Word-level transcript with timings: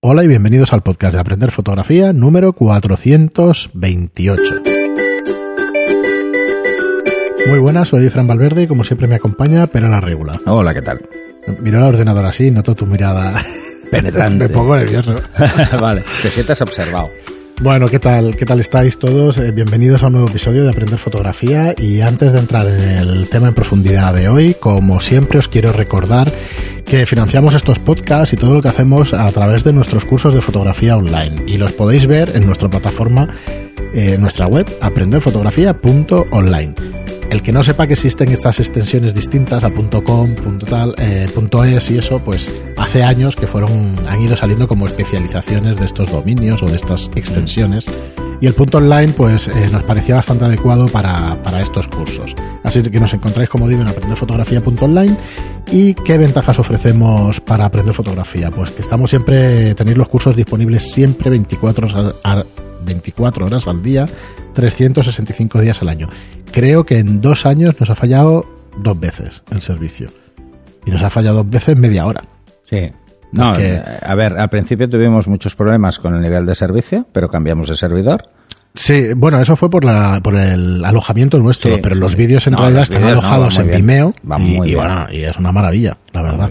Hola 0.00 0.22
y 0.22 0.28
bienvenidos 0.28 0.72
al 0.72 0.82
podcast 0.82 1.14
de 1.14 1.20
Aprender 1.20 1.50
Fotografía 1.50 2.12
número 2.12 2.52
428. 2.52 4.42
Muy 7.48 7.58
buenas, 7.58 7.88
soy 7.88 8.08
Fran 8.08 8.28
Valverde 8.28 8.62
y 8.62 8.68
como 8.68 8.84
siempre 8.84 9.08
me 9.08 9.16
acompaña 9.16 9.66
Pera 9.66 9.88
la 9.88 10.00
Regula. 10.00 10.30
Hola, 10.46 10.72
¿qué 10.72 10.82
tal? 10.82 11.00
Miro 11.62 11.78
el 11.78 11.84
ordenador 11.84 12.26
así, 12.26 12.52
noto 12.52 12.76
tu 12.76 12.86
mirada 12.86 13.44
Penetrante. 13.90 14.46
me 14.48 14.54
pongo 14.54 14.76
nervioso. 14.76 15.20
vale, 15.80 16.04
te 16.22 16.30
sientas 16.30 16.62
observado. 16.62 17.10
Bueno, 17.60 17.88
¿qué 17.88 17.98
tal? 17.98 18.36
¿Qué 18.36 18.44
tal 18.44 18.60
estáis 18.60 19.00
todos? 19.00 19.36
Eh, 19.36 19.50
bienvenidos 19.50 20.04
a 20.04 20.06
un 20.06 20.12
nuevo 20.12 20.28
episodio 20.28 20.62
de 20.62 20.70
Aprender 20.70 20.96
Fotografía 20.96 21.74
y 21.76 22.02
antes 22.02 22.32
de 22.32 22.38
entrar 22.38 22.68
en 22.68 22.78
el 22.78 23.28
tema 23.28 23.48
en 23.48 23.54
profundidad 23.54 24.14
de 24.14 24.28
hoy, 24.28 24.54
como 24.54 25.00
siempre 25.00 25.40
os 25.40 25.48
quiero 25.48 25.72
recordar 25.72 26.32
que 26.86 27.04
financiamos 27.04 27.56
estos 27.56 27.80
podcasts 27.80 28.32
y 28.32 28.36
todo 28.36 28.54
lo 28.54 28.62
que 28.62 28.68
hacemos 28.68 29.12
a 29.12 29.28
través 29.32 29.64
de 29.64 29.72
nuestros 29.72 30.04
cursos 30.04 30.34
de 30.34 30.40
fotografía 30.40 30.96
online 30.96 31.42
y 31.48 31.56
los 31.56 31.72
podéis 31.72 32.06
ver 32.06 32.30
en 32.36 32.46
nuestra 32.46 32.70
plataforma, 32.70 33.28
eh, 33.92 34.14
en 34.14 34.20
nuestra 34.20 34.46
web 34.46 34.64
aprenderfotografía.online. 34.80 36.74
El 37.30 37.42
que 37.42 37.52
no 37.52 37.62
sepa 37.62 37.86
que 37.86 37.92
existen 37.92 38.30
estas 38.30 38.58
extensiones 38.58 39.14
distintas 39.14 39.62
a 39.62 39.70
.com, 39.70 40.34
.tal, 40.68 40.94
eh, 40.96 41.26
.es 41.66 41.90
y 41.90 41.98
eso, 41.98 42.18
pues 42.24 42.50
hace 42.78 43.02
años 43.02 43.36
que 43.36 43.46
fueron 43.46 43.96
han 44.08 44.22
ido 44.22 44.34
saliendo 44.34 44.66
como 44.66 44.86
especializaciones 44.86 45.76
de 45.78 45.84
estos 45.84 46.10
dominios 46.10 46.62
o 46.62 46.66
de 46.66 46.76
estas 46.76 47.10
extensiones 47.16 47.86
y 48.40 48.46
el 48.46 48.54
punto 48.54 48.78
online 48.78 49.12
pues 49.12 49.48
eh, 49.48 49.68
nos 49.72 49.82
parecía 49.82 50.14
bastante 50.14 50.44
adecuado 50.44 50.86
para, 50.86 51.42
para, 51.42 51.60
estos 51.60 51.88
cursos. 51.88 52.34
Así 52.62 52.82
que 52.82 53.00
nos 53.00 53.12
encontráis 53.12 53.48
como 53.48 53.68
digo 53.68 53.82
en 53.82 53.88
aprenderfotografía.online 53.88 55.16
y 55.70 55.94
qué 55.94 56.18
ventajas 56.18 56.58
ofrecemos 56.58 57.40
para 57.40 57.66
aprender 57.66 57.94
fotografía. 57.94 58.50
Pues 58.50 58.70
que 58.70 58.82
estamos 58.82 59.10
siempre, 59.10 59.74
tenéis 59.74 59.96
los 59.98 60.08
cursos 60.08 60.36
disponibles 60.36 60.92
siempre 60.92 61.30
24 61.30 61.88
horas 61.88 62.14
24 62.88 63.46
horas 63.46 63.66
al 63.66 63.82
día, 63.82 64.06
365 64.54 65.60
días 65.60 65.80
al 65.82 65.88
año. 65.88 66.08
Creo 66.50 66.84
que 66.84 66.98
en 66.98 67.20
dos 67.20 67.46
años 67.46 67.78
nos 67.78 67.90
ha 67.90 67.94
fallado 67.94 68.46
dos 68.82 68.98
veces 68.98 69.42
el 69.50 69.62
servicio. 69.62 70.08
Y 70.86 70.90
nos 70.90 71.02
ha 71.02 71.10
fallado 71.10 71.38
dos 71.38 71.50
veces 71.50 71.76
media 71.76 72.06
hora. 72.06 72.22
Sí. 72.64 72.90
No, 73.30 73.52
Porque... 73.52 73.80
a 74.02 74.14
ver, 74.14 74.38
al 74.38 74.48
principio 74.48 74.88
tuvimos 74.88 75.28
muchos 75.28 75.54
problemas 75.54 75.98
con 75.98 76.14
el 76.14 76.22
nivel 76.22 76.46
de 76.46 76.54
servicio, 76.54 77.06
pero 77.12 77.28
cambiamos 77.28 77.68
de 77.68 77.76
servidor. 77.76 78.30
Sí, 78.74 79.12
bueno, 79.14 79.40
eso 79.40 79.56
fue 79.56 79.68
por, 79.70 79.84
la, 79.84 80.20
por 80.22 80.36
el 80.36 80.84
alojamiento 80.84 81.38
nuestro, 81.38 81.74
sí, 81.74 81.80
pero 81.82 81.94
sí, 81.94 82.00
los 82.00 82.16
vídeos 82.16 82.46
en 82.46 82.54
no, 82.54 82.60
realidad 82.60 82.82
están 82.82 83.04
alojados 83.04 83.58
no, 83.58 83.64
en 83.64 83.70
Vimeo 83.70 84.14
Va 84.30 84.38
y, 84.38 84.42
muy 84.42 84.68
y, 84.68 84.70
bien. 84.70 84.84
bueno, 84.84 85.06
y 85.10 85.24
es 85.24 85.36
una 85.36 85.52
maravilla, 85.52 85.98
la 86.12 86.22
verdad. 86.22 86.50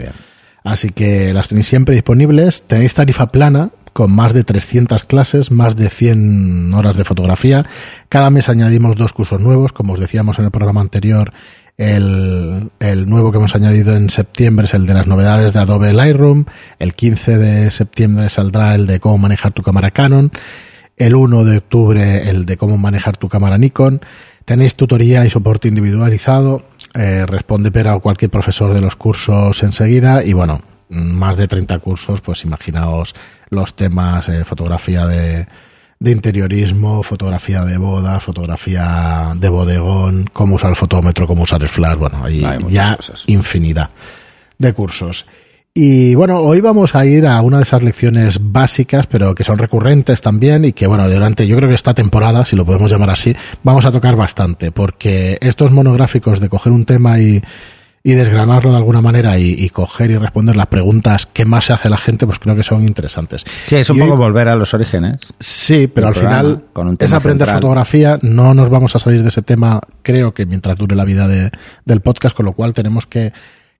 Así 0.64 0.90
que 0.90 1.32
las 1.32 1.48
tenéis 1.48 1.66
siempre 1.66 1.94
disponibles. 1.94 2.62
Tenéis 2.62 2.92
tarifa 2.92 3.32
plana 3.32 3.70
con 3.98 4.12
más 4.12 4.32
de 4.32 4.44
300 4.44 5.02
clases, 5.02 5.50
más 5.50 5.74
de 5.74 5.90
100 5.90 6.72
horas 6.72 6.96
de 6.96 7.02
fotografía. 7.02 7.66
Cada 8.08 8.30
mes 8.30 8.48
añadimos 8.48 8.94
dos 8.94 9.12
cursos 9.12 9.40
nuevos, 9.40 9.72
como 9.72 9.94
os 9.94 9.98
decíamos 9.98 10.38
en 10.38 10.44
el 10.44 10.52
programa 10.52 10.80
anterior. 10.80 11.32
El, 11.76 12.70
nuevo 13.06 13.32
que 13.32 13.38
hemos 13.38 13.56
añadido 13.56 13.96
en 13.96 14.08
septiembre 14.08 14.66
es 14.66 14.74
el 14.74 14.86
de 14.86 14.94
las 14.94 15.08
novedades 15.08 15.52
de 15.52 15.58
Adobe 15.58 15.92
Lightroom. 15.92 16.44
El 16.78 16.94
15 16.94 17.38
de 17.38 17.70
septiembre 17.72 18.28
saldrá 18.28 18.76
el 18.76 18.86
de 18.86 19.00
cómo 19.00 19.18
manejar 19.18 19.52
tu 19.52 19.64
cámara 19.64 19.90
Canon. 19.90 20.30
El 20.96 21.16
1 21.16 21.44
de 21.44 21.56
octubre 21.56 22.30
el 22.30 22.46
de 22.46 22.56
cómo 22.56 22.78
manejar 22.78 23.16
tu 23.16 23.28
cámara 23.28 23.58
Nikon. 23.58 24.00
Tenéis 24.44 24.76
tutoría 24.76 25.26
y 25.26 25.30
soporte 25.30 25.66
individualizado. 25.66 26.62
Eh, 26.94 27.26
responde 27.26 27.72
Pera 27.72 27.96
o 27.96 28.00
cualquier 28.00 28.30
profesor 28.30 28.72
de 28.74 28.80
los 28.80 28.94
cursos 28.94 29.60
enseguida. 29.64 30.22
Y 30.22 30.34
bueno, 30.34 30.62
más 30.88 31.36
de 31.36 31.48
30 31.48 31.78
cursos, 31.78 32.20
pues 32.20 32.44
imaginaos 32.44 33.14
los 33.50 33.74
temas, 33.74 34.28
eh, 34.28 34.44
fotografía 34.44 35.06
de, 35.06 35.46
de, 35.98 36.10
interiorismo, 36.10 37.02
fotografía 37.02 37.64
de 37.64 37.76
boda, 37.78 38.20
fotografía 38.20 39.32
de 39.36 39.48
bodegón, 39.48 40.28
cómo 40.32 40.56
usar 40.56 40.70
el 40.70 40.76
fotómetro, 40.76 41.26
cómo 41.26 41.42
usar 41.42 41.62
el 41.62 41.68
flash, 41.68 41.96
bueno, 41.98 42.24
hay, 42.24 42.44
hay 42.44 42.58
ya 42.68 42.96
cosas. 42.96 43.24
infinidad 43.26 43.90
de 44.58 44.72
cursos. 44.72 45.26
Y 45.80 46.16
bueno, 46.16 46.40
hoy 46.40 46.60
vamos 46.60 46.96
a 46.96 47.06
ir 47.06 47.24
a 47.24 47.40
una 47.40 47.58
de 47.58 47.62
esas 47.62 47.84
lecciones 47.84 48.38
básicas, 48.40 49.06
pero 49.06 49.34
que 49.36 49.44
son 49.44 49.58
recurrentes 49.58 50.20
también 50.20 50.64
y 50.64 50.72
que 50.72 50.88
bueno, 50.88 51.08
durante 51.08 51.46
yo 51.46 51.56
creo 51.56 51.68
que 51.68 51.76
esta 51.76 51.94
temporada, 51.94 52.44
si 52.44 52.56
lo 52.56 52.64
podemos 52.64 52.90
llamar 52.90 53.10
así, 53.10 53.36
vamos 53.62 53.84
a 53.84 53.92
tocar 53.92 54.16
bastante, 54.16 54.72
porque 54.72 55.38
estos 55.40 55.70
monográficos 55.70 56.40
de 56.40 56.48
coger 56.48 56.72
un 56.72 56.84
tema 56.84 57.20
y, 57.20 57.42
y 58.02 58.14
desgranarlo 58.14 58.70
de 58.70 58.76
alguna 58.76 59.00
manera 59.00 59.38
y, 59.38 59.54
y, 59.58 59.70
coger 59.70 60.10
y 60.10 60.16
responder 60.16 60.56
las 60.56 60.66
preguntas 60.68 61.26
que 61.26 61.44
más 61.44 61.66
se 61.66 61.72
hace 61.72 61.88
la 61.88 61.96
gente, 61.96 62.26
pues 62.26 62.38
creo 62.38 62.54
que 62.56 62.62
son 62.62 62.82
interesantes. 62.82 63.44
Sí, 63.66 63.76
es 63.76 63.90
un 63.90 63.96
y 63.96 64.00
poco 64.00 64.12
hoy, 64.14 64.18
volver 64.18 64.48
a 64.48 64.56
los 64.56 64.72
orígenes. 64.74 65.18
Sí, 65.40 65.88
pero 65.88 66.08
al 66.08 66.14
final 66.14 66.64
es 66.98 67.12
aprender 67.12 67.46
central. 67.46 67.56
fotografía, 67.56 68.18
no 68.22 68.54
nos 68.54 68.70
vamos 68.70 68.94
a 68.94 68.98
salir 68.98 69.22
de 69.22 69.28
ese 69.28 69.42
tema, 69.42 69.80
creo 70.02 70.32
que 70.32 70.46
mientras 70.46 70.76
dure 70.78 70.94
la 70.96 71.04
vida 71.04 71.26
de, 71.28 71.50
del 71.84 72.00
podcast, 72.00 72.36
con 72.36 72.46
lo 72.46 72.52
cual 72.52 72.72
tenemos 72.72 73.06
que, 73.06 73.32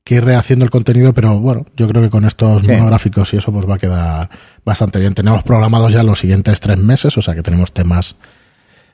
que, 0.05 0.17
ir 0.17 0.25
rehaciendo 0.25 0.65
el 0.65 0.71
contenido, 0.71 1.15
pero 1.15 1.39
bueno, 1.41 1.67
yo 1.77 1.89
creo 1.89 2.03
que 2.03 2.11
con 2.11 2.25
estos 2.25 2.63
sí. 2.63 2.73
monográficos 2.73 3.33
y 3.35 3.37
eso 3.37 3.53
pues 3.53 3.69
va 3.69 3.77
a 3.77 3.79
quedar 3.79 4.31
bastante 4.65 4.99
bien. 4.99 5.15
Tenemos 5.15 5.43
programados 5.43 5.93
ya 5.93 6.03
los 6.03 6.19
siguientes 6.19 6.61
tres 6.61 6.79
meses, 6.79 7.17
o 7.17 7.23
sea 7.23 7.35
que 7.35 7.43
tenemos 7.43 7.73
temas 7.73 8.17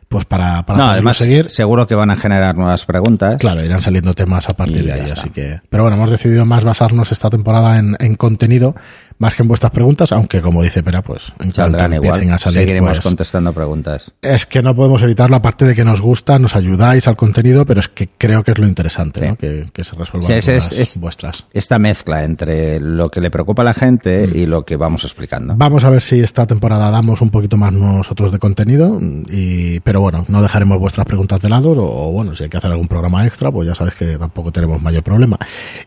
pues 0.08 0.24
para, 0.24 0.64
para 0.64 0.78
no, 0.78 0.90
además 0.90 1.16
seguir. 1.16 1.50
Seguro 1.50 1.86
que 1.86 1.94
van 1.94 2.10
a 2.10 2.16
generar 2.16 2.56
nuevas 2.56 2.84
preguntas. 2.84 3.38
Claro, 3.38 3.64
irán 3.64 3.82
saliendo 3.82 4.14
temas 4.14 4.48
a 4.48 4.54
partir 4.54 4.84
de 4.84 4.92
ahí, 4.92 5.00
así 5.02 5.30
que. 5.30 5.60
Pero 5.68 5.84
bueno, 5.84 5.96
hemos 5.96 6.10
decidido 6.10 6.44
más 6.44 6.64
basarnos 6.64 7.12
esta 7.12 7.30
temporada 7.30 7.78
en, 7.78 7.96
en 7.98 8.14
contenido 8.14 8.74
más 9.18 9.34
que 9.34 9.42
en 9.42 9.48
vuestras 9.48 9.72
preguntas, 9.72 10.12
aunque 10.12 10.40
como 10.40 10.62
dice 10.62 10.82
Pera, 10.82 11.02
pues 11.02 11.32
en 11.40 11.52
Saldrán 11.52 11.92
igual. 11.94 12.30
a 12.30 12.38
salir, 12.38 12.60
seguiremos 12.60 12.90
pues, 12.90 13.00
contestando 13.00 13.52
preguntas. 13.52 14.12
Es 14.22 14.46
que 14.46 14.62
no 14.62 14.74
podemos 14.74 15.02
evitarlo, 15.02 15.36
aparte 15.36 15.64
de 15.64 15.74
que 15.74 15.84
nos 15.84 16.00
gusta, 16.00 16.38
nos 16.38 16.56
ayudáis 16.56 17.06
al 17.08 17.16
contenido, 17.16 17.64
pero 17.64 17.80
es 17.80 17.88
que 17.88 18.08
creo 18.08 18.42
que 18.42 18.52
es 18.52 18.58
lo 18.58 18.66
interesante, 18.66 19.20
sí. 19.20 19.26
¿no? 19.26 19.36
que, 19.36 19.68
que, 19.72 19.84
se 19.84 19.94
resuelvan 19.94 20.42
sí, 20.42 20.50
es, 20.50 20.72
es, 20.72 20.98
vuestras. 20.98 21.46
Esta 21.52 21.78
mezcla 21.78 22.24
entre 22.24 22.80
lo 22.80 23.10
que 23.10 23.20
le 23.20 23.30
preocupa 23.30 23.62
a 23.62 23.64
la 23.64 23.74
gente 23.74 24.26
mm. 24.26 24.36
y 24.36 24.46
lo 24.46 24.64
que 24.64 24.76
vamos 24.76 25.04
explicando. 25.04 25.54
Vamos 25.56 25.84
a 25.84 25.90
ver 25.90 26.02
si 26.02 26.20
esta 26.20 26.46
temporada 26.46 26.90
damos 26.90 27.20
un 27.20 27.30
poquito 27.30 27.56
más 27.56 27.72
nosotros 27.72 28.32
de 28.32 28.38
contenido, 28.38 28.98
y, 29.30 29.80
pero 29.80 30.00
bueno, 30.00 30.24
no 30.28 30.42
dejaremos 30.42 30.78
vuestras 30.78 31.06
preguntas 31.06 31.40
de 31.40 31.48
lado, 31.48 31.72
o, 31.72 32.08
o 32.08 32.12
bueno, 32.12 32.34
si 32.34 32.44
hay 32.44 32.50
que 32.50 32.56
hacer 32.56 32.70
algún 32.70 32.88
programa 32.88 33.26
extra, 33.26 33.50
pues 33.50 33.68
ya 33.68 33.74
sabéis 33.74 33.96
que 33.96 34.18
tampoco 34.18 34.52
tenemos 34.52 34.82
mayor 34.82 35.02
problema. 35.02 35.38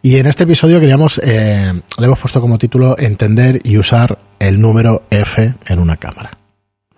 Y 0.02 0.16
en 0.18 0.26
este 0.26 0.44
episodio 0.44 0.80
queríamos, 0.80 1.20
eh, 1.24 1.74
le 2.00 2.06
hemos 2.06 2.20
puesto 2.20 2.42
como 2.42 2.58
título 2.58 2.96
Entender 3.18 3.62
y 3.64 3.80
usar 3.80 4.20
el 4.38 4.62
número 4.62 5.02
F 5.10 5.56
en 5.66 5.80
una 5.80 5.98
cámara. 5.98 6.38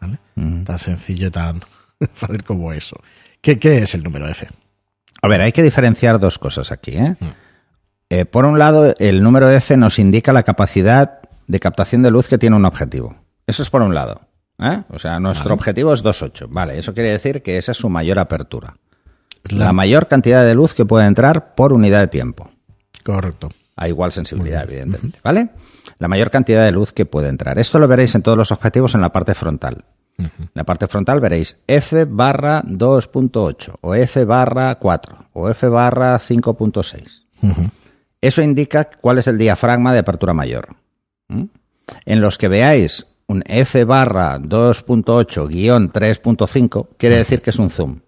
¿vale? 0.02 0.18
Mm. 0.36 0.64
Tan 0.66 0.78
sencillo 0.78 1.28
y 1.28 1.32
tan 1.32 1.62
fácil 2.14 2.44
como 2.44 2.74
eso. 2.74 2.98
¿Qué, 3.40 3.58
¿Qué, 3.58 3.78
es 3.78 3.96
el 3.96 4.04
número 4.04 4.28
F? 4.28 4.46
A 5.22 5.28
ver, 5.30 5.40
hay 5.40 5.54
que 5.54 5.64
diferenciar 5.64 6.20
dos 6.20 6.38
cosas 6.38 6.74
aquí. 6.74 6.98
¿eh? 6.98 7.16
Mm. 7.18 7.26
Eh, 8.10 8.26
por 8.26 8.44
un 8.44 8.60
lado, 8.60 8.94
el 9.00 9.24
número 9.24 9.50
F 9.50 9.78
nos 9.78 9.98
indica 9.98 10.34
la 10.34 10.44
capacidad 10.44 11.22
de 11.48 11.60
captación 11.62 12.02
de 12.02 12.12
luz 12.12 12.28
que 12.28 12.38
tiene 12.38 12.58
un 12.58 12.66
objetivo. 12.66 13.16
Eso 13.48 13.64
es 13.64 13.70
por 13.70 13.82
un 13.82 13.96
lado. 13.96 14.20
¿eh? 14.60 14.84
O 14.90 15.00
sea, 15.00 15.22
nuestro 15.22 15.52
vale. 15.52 15.54
objetivo 15.54 15.94
es 15.94 16.04
2.8. 16.04 16.48
Vale, 16.50 16.78
eso 16.78 16.94
quiere 16.94 17.12
decir 17.12 17.42
que 17.42 17.58
esa 17.58 17.72
es 17.72 17.78
su 17.78 17.88
mayor 17.88 18.20
apertura. 18.20 18.76
La... 19.46 19.68
la 19.68 19.74
mayor 19.74 20.10
cantidad 20.10 20.44
de 20.44 20.54
luz 20.54 20.74
que 20.74 20.84
puede 20.84 21.08
entrar 21.08 21.56
por 21.56 21.72
unidad 21.72 22.02
de 22.02 22.08
tiempo. 22.08 22.52
Correcto. 23.06 23.52
A 23.78 23.88
igual 23.88 24.12
sensibilidad, 24.12 24.70
evidentemente. 24.70 25.20
¿Vale? 25.24 25.48
La 25.98 26.08
mayor 26.08 26.30
cantidad 26.32 26.64
de 26.64 26.72
luz 26.72 26.92
que 26.94 27.06
puede 27.06 27.30
entrar. 27.30 27.60
Esto 27.60 27.80
lo 27.80 27.88
veréis 27.88 28.16
en 28.16 28.22
todos 28.22 28.38
los 28.38 28.52
objetivos 28.52 28.96
en 28.96 29.02
la 29.02 29.12
parte 29.12 29.34
frontal. 29.34 29.86
Uh 30.18 30.24
-huh. 30.24 30.32
En 30.40 30.52
la 30.54 30.64
parte 30.64 30.88
frontal 30.88 31.20
veréis 31.20 31.58
F 31.68 32.06
barra 32.06 32.62
2.8 32.64 33.76
o 33.82 33.96
F 33.96 34.26
barra 34.26 34.76
4 34.76 35.18
o 35.34 35.50
F 35.50 35.68
barra 35.70 36.20
5.6. 36.20 37.24
Uh 37.42 37.48
-huh. 37.48 37.72
Eso 38.22 38.42
indica 38.42 38.90
cuál 39.02 39.18
es 39.18 39.28
el 39.28 39.38
diafragma 39.38 39.94
de 39.94 40.00
apertura 40.00 40.34
mayor. 40.34 40.76
¿Mm? 41.30 41.46
En 42.06 42.22
los 42.22 42.38
que 42.38 42.50
veáis 42.50 43.08
un 43.28 43.44
F 43.46 43.86
barra 43.86 44.40
2.8 44.40 45.48
guion 45.48 45.92
3.5 45.92 46.88
quiere 46.98 47.18
decir 47.18 47.42
que 47.42 47.52
es 47.52 47.60
un 47.60 47.70
zoom. 47.70 48.02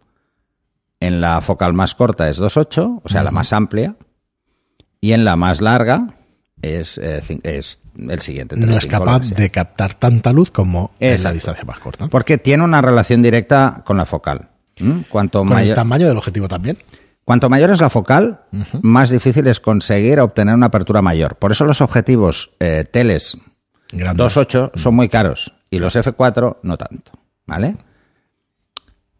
En 0.99 1.21
la 1.21 1.41
focal 1.41 1.73
más 1.73 1.95
corta 1.95 2.29
es 2.29 2.39
2.8, 2.39 3.01
o 3.03 3.09
sea, 3.09 3.23
la 3.23 3.31
más 3.31 3.53
amplia, 3.53 3.95
y 4.99 5.13
en 5.13 5.25
la 5.25 5.35
más 5.35 5.61
larga 5.61 6.15
es, 6.61 6.97
eh, 6.97 7.21
es 7.43 7.79
el 7.97 8.21
siguiente. 8.21 8.55
No 8.55 8.71
es 8.71 8.85
capaz 8.85 9.29
de 9.29 9.49
captar 9.49 9.93
tanta 9.95 10.31
luz 10.31 10.51
como 10.51 10.91
Exacto. 10.99 11.15
en 11.15 11.23
la 11.23 11.33
distancia 11.33 11.63
más 11.65 11.79
corta. 11.79 12.07
Porque 12.07 12.37
tiene 12.37 12.63
una 12.63 12.81
relación 12.81 13.21
directa 13.21 13.81
con 13.85 13.97
la 13.97 14.05
focal. 14.05 14.49
¿Mm? 14.79 15.01
Cuanto 15.09 15.39
¿Con 15.39 15.49
mayor, 15.49 15.69
el 15.69 15.75
tamaño 15.75 16.07
del 16.07 16.17
objetivo 16.17 16.47
también? 16.47 16.77
Cuanto 17.23 17.49
mayor 17.49 17.71
es 17.71 17.81
la 17.81 17.89
focal, 17.89 18.41
uh 18.51 18.57
-huh. 18.57 18.79
más 18.81 19.09
difícil 19.11 19.47
es 19.47 19.59
conseguir 19.59 20.19
obtener 20.19 20.55
una 20.55 20.67
apertura 20.67 21.01
mayor. 21.01 21.35
Por 21.35 21.51
eso 21.51 21.65
los 21.65 21.81
objetivos 21.81 22.51
eh, 22.59 22.85
teles 22.89 23.37
2.8 23.91 24.71
son 24.75 24.95
muy 24.95 25.09
caros 25.09 25.53
y 25.69 25.79
los 25.79 25.95
F4 25.95 26.57
no 26.63 26.77
tanto. 26.77 27.11
¿Vale? 27.45 27.75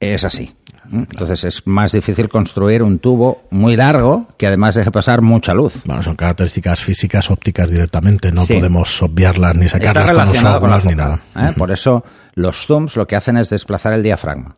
es 0.02 0.24
así. 0.26 0.52
Entonces 0.92 1.44
es 1.46 1.68
más 1.68 1.94
difícil 1.94 2.28
construir 2.28 2.84
un 2.84 3.00
tubo 3.00 3.44
muy 3.50 3.76
largo 3.76 4.28
que 4.38 4.48
además 4.48 4.76
deje 4.76 4.92
pasar 4.92 5.22
mucha 5.22 5.54
luz. 5.54 5.74
Bueno, 5.86 6.04
son 6.04 6.16
características 6.16 6.82
físicas 6.82 7.32
ópticas 7.32 7.70
directamente, 7.70 8.32
no 8.32 8.46
podemos 8.46 9.02
obviarlas 9.02 9.56
ni 9.56 9.70
sacarlas 9.70 9.96
Está 9.96 10.12
relacionado 10.12 10.60
con, 10.60 10.70
con 10.70 10.88
ni 10.88 10.96
nada. 10.96 11.22
¿eh? 11.36 11.54
Por 11.58 11.72
eso 11.72 12.04
los 12.34 12.66
zooms 12.66 12.96
lo 12.98 13.08
que 13.08 13.16
hacen 13.16 13.38
es 13.38 13.50
desplazar 13.50 13.94
el 13.94 14.04
diafragma 14.04 14.58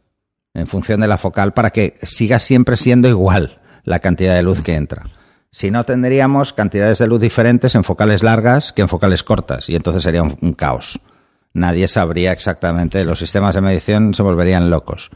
en 0.55 0.67
función 0.67 1.01
de 1.01 1.07
la 1.07 1.17
focal 1.17 1.53
para 1.53 1.69
que 1.69 1.95
siga 2.03 2.39
siempre 2.39 2.77
siendo 2.77 3.07
igual 3.07 3.59
la 3.83 3.99
cantidad 3.99 4.35
de 4.35 4.43
luz 4.43 4.61
que 4.61 4.75
entra. 4.75 5.03
Si 5.51 5.69
no, 5.69 5.83
tendríamos 5.83 6.51
cantidades 6.53 6.97
de 6.97 7.07
luz 7.07 7.21
diferentes 7.21 7.75
en 7.75 7.83
focales 7.83 8.23
largas 8.23 8.73
que 8.73 8.81
en 8.81 8.89
focales 8.89 9.23
cortas 9.23 9.69
y 9.69 9.75
entonces 9.75 10.01
sería 10.01 10.23
un 10.23 10.53
caos. 10.53 10.99
Nadie 11.53 11.87
sabría 11.87 12.31
exactamente, 12.31 13.05
los 13.05 13.19
sistemas 13.19 13.53
de 13.53 13.61
medición 13.61 14.15
se 14.15 14.23
volverían 14.23 14.71
locos. 14.71 15.11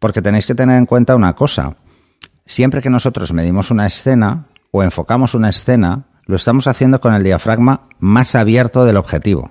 Porque 0.00 0.22
tenéis 0.22 0.46
que 0.46 0.56
tener 0.56 0.76
en 0.76 0.86
cuenta 0.86 1.14
una 1.14 1.34
cosa. 1.34 1.76
Siempre 2.44 2.82
que 2.82 2.90
nosotros 2.90 3.32
medimos 3.32 3.70
una 3.70 3.86
escena 3.86 4.46
o 4.72 4.82
enfocamos 4.82 5.34
una 5.34 5.50
escena, 5.50 6.06
lo 6.26 6.34
estamos 6.34 6.66
haciendo 6.66 7.00
con 7.00 7.14
el 7.14 7.22
diafragma 7.22 7.88
más 8.00 8.34
abierto 8.34 8.84
del 8.84 8.96
objetivo. 8.96 9.50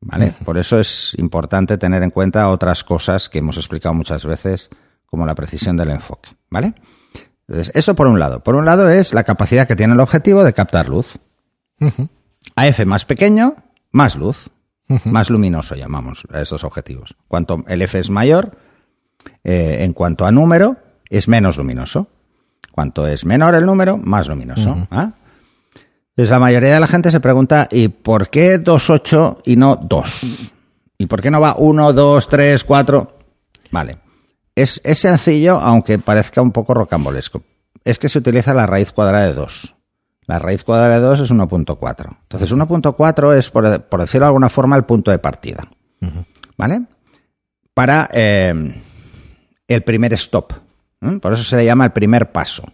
¿Vale? 0.00 0.34
Por 0.44 0.58
eso 0.58 0.78
es 0.78 1.14
importante 1.18 1.78
tener 1.78 2.02
en 2.02 2.10
cuenta 2.10 2.48
otras 2.48 2.84
cosas 2.84 3.28
que 3.28 3.38
hemos 3.38 3.56
explicado 3.56 3.94
muchas 3.94 4.24
veces, 4.24 4.70
como 5.06 5.26
la 5.26 5.34
precisión 5.34 5.76
del 5.76 5.90
enfoque. 5.90 6.30
¿Vale? 6.50 6.74
Entonces, 7.48 7.74
eso 7.74 7.94
por 7.94 8.06
un 8.06 8.18
lado. 8.18 8.42
Por 8.42 8.56
un 8.56 8.64
lado 8.64 8.88
es 8.88 9.14
la 9.14 9.24
capacidad 9.24 9.68
que 9.68 9.76
tiene 9.76 9.94
el 9.94 10.00
objetivo 10.00 10.42
de 10.42 10.52
captar 10.52 10.88
luz. 10.88 11.18
A 12.54 12.66
F 12.66 12.84
más 12.86 13.04
pequeño, 13.04 13.56
más 13.92 14.16
luz. 14.16 14.50
Más 15.04 15.30
luminoso 15.30 15.74
llamamos 15.74 16.26
a 16.32 16.40
esos 16.40 16.62
objetivos. 16.62 17.16
Cuanto 17.26 17.64
el 17.66 17.82
F 17.82 17.98
es 17.98 18.08
mayor, 18.08 18.56
eh, 19.44 19.78
en 19.80 19.92
cuanto 19.92 20.26
a 20.26 20.32
número, 20.32 20.76
es 21.08 21.28
menos 21.28 21.56
luminoso. 21.56 22.08
Cuanto 22.72 23.06
es 23.06 23.24
menor 23.24 23.54
el 23.54 23.64
número, 23.64 23.96
más 23.96 24.28
luminoso. 24.28 24.86
¿ah? 24.90 25.12
Entonces 26.10 26.30
la 26.30 26.38
mayoría 26.38 26.74
de 26.74 26.80
la 26.80 26.86
gente 26.86 27.10
se 27.10 27.20
pregunta, 27.20 27.68
¿y 27.70 27.88
por 27.88 28.28
qué 28.28 28.62
2.8 28.62 29.42
y 29.44 29.56
no 29.56 29.76
2? 29.76 30.26
¿Y 30.98 31.06
por 31.06 31.22
qué 31.22 31.30
no 31.30 31.40
va 31.40 31.56
1, 31.56 31.92
2, 31.92 32.28
3, 32.28 32.64
4? 32.64 33.18
Vale. 33.70 33.98
Es, 34.54 34.80
es 34.84 34.98
sencillo, 34.98 35.58
aunque 35.58 35.98
parezca 35.98 36.40
un 36.40 36.52
poco 36.52 36.74
rocambolesco. 36.74 37.42
Es 37.84 37.98
que 37.98 38.08
se 38.08 38.18
utiliza 38.18 38.54
la 38.54 38.66
raíz 38.66 38.92
cuadrada 38.92 39.26
de 39.26 39.34
2. 39.34 39.74
La 40.26 40.38
raíz 40.38 40.64
cuadrada 40.64 40.96
de 40.96 41.00
2 41.00 41.20
es 41.20 41.30
1.4. 41.30 42.16
Entonces 42.22 42.52
1.4 42.52 43.36
es, 43.36 43.50
por, 43.50 43.82
por, 43.82 44.00
decirlo 44.00 44.24
de 44.24 44.28
alguna 44.28 44.48
forma, 44.48 44.76
el 44.76 44.84
punto 44.84 45.10
de 45.10 45.18
partida. 45.18 45.68
¿Vale? 46.56 46.82
Para 47.74 48.08
eh, 48.12 48.82
el 49.68 49.82
primer 49.82 50.12
stop. 50.14 50.52
Por 51.20 51.32
eso 51.32 51.44
se 51.44 51.56
le 51.56 51.64
llama 51.64 51.84
el 51.84 51.92
primer 51.92 52.32
paso. 52.32 52.64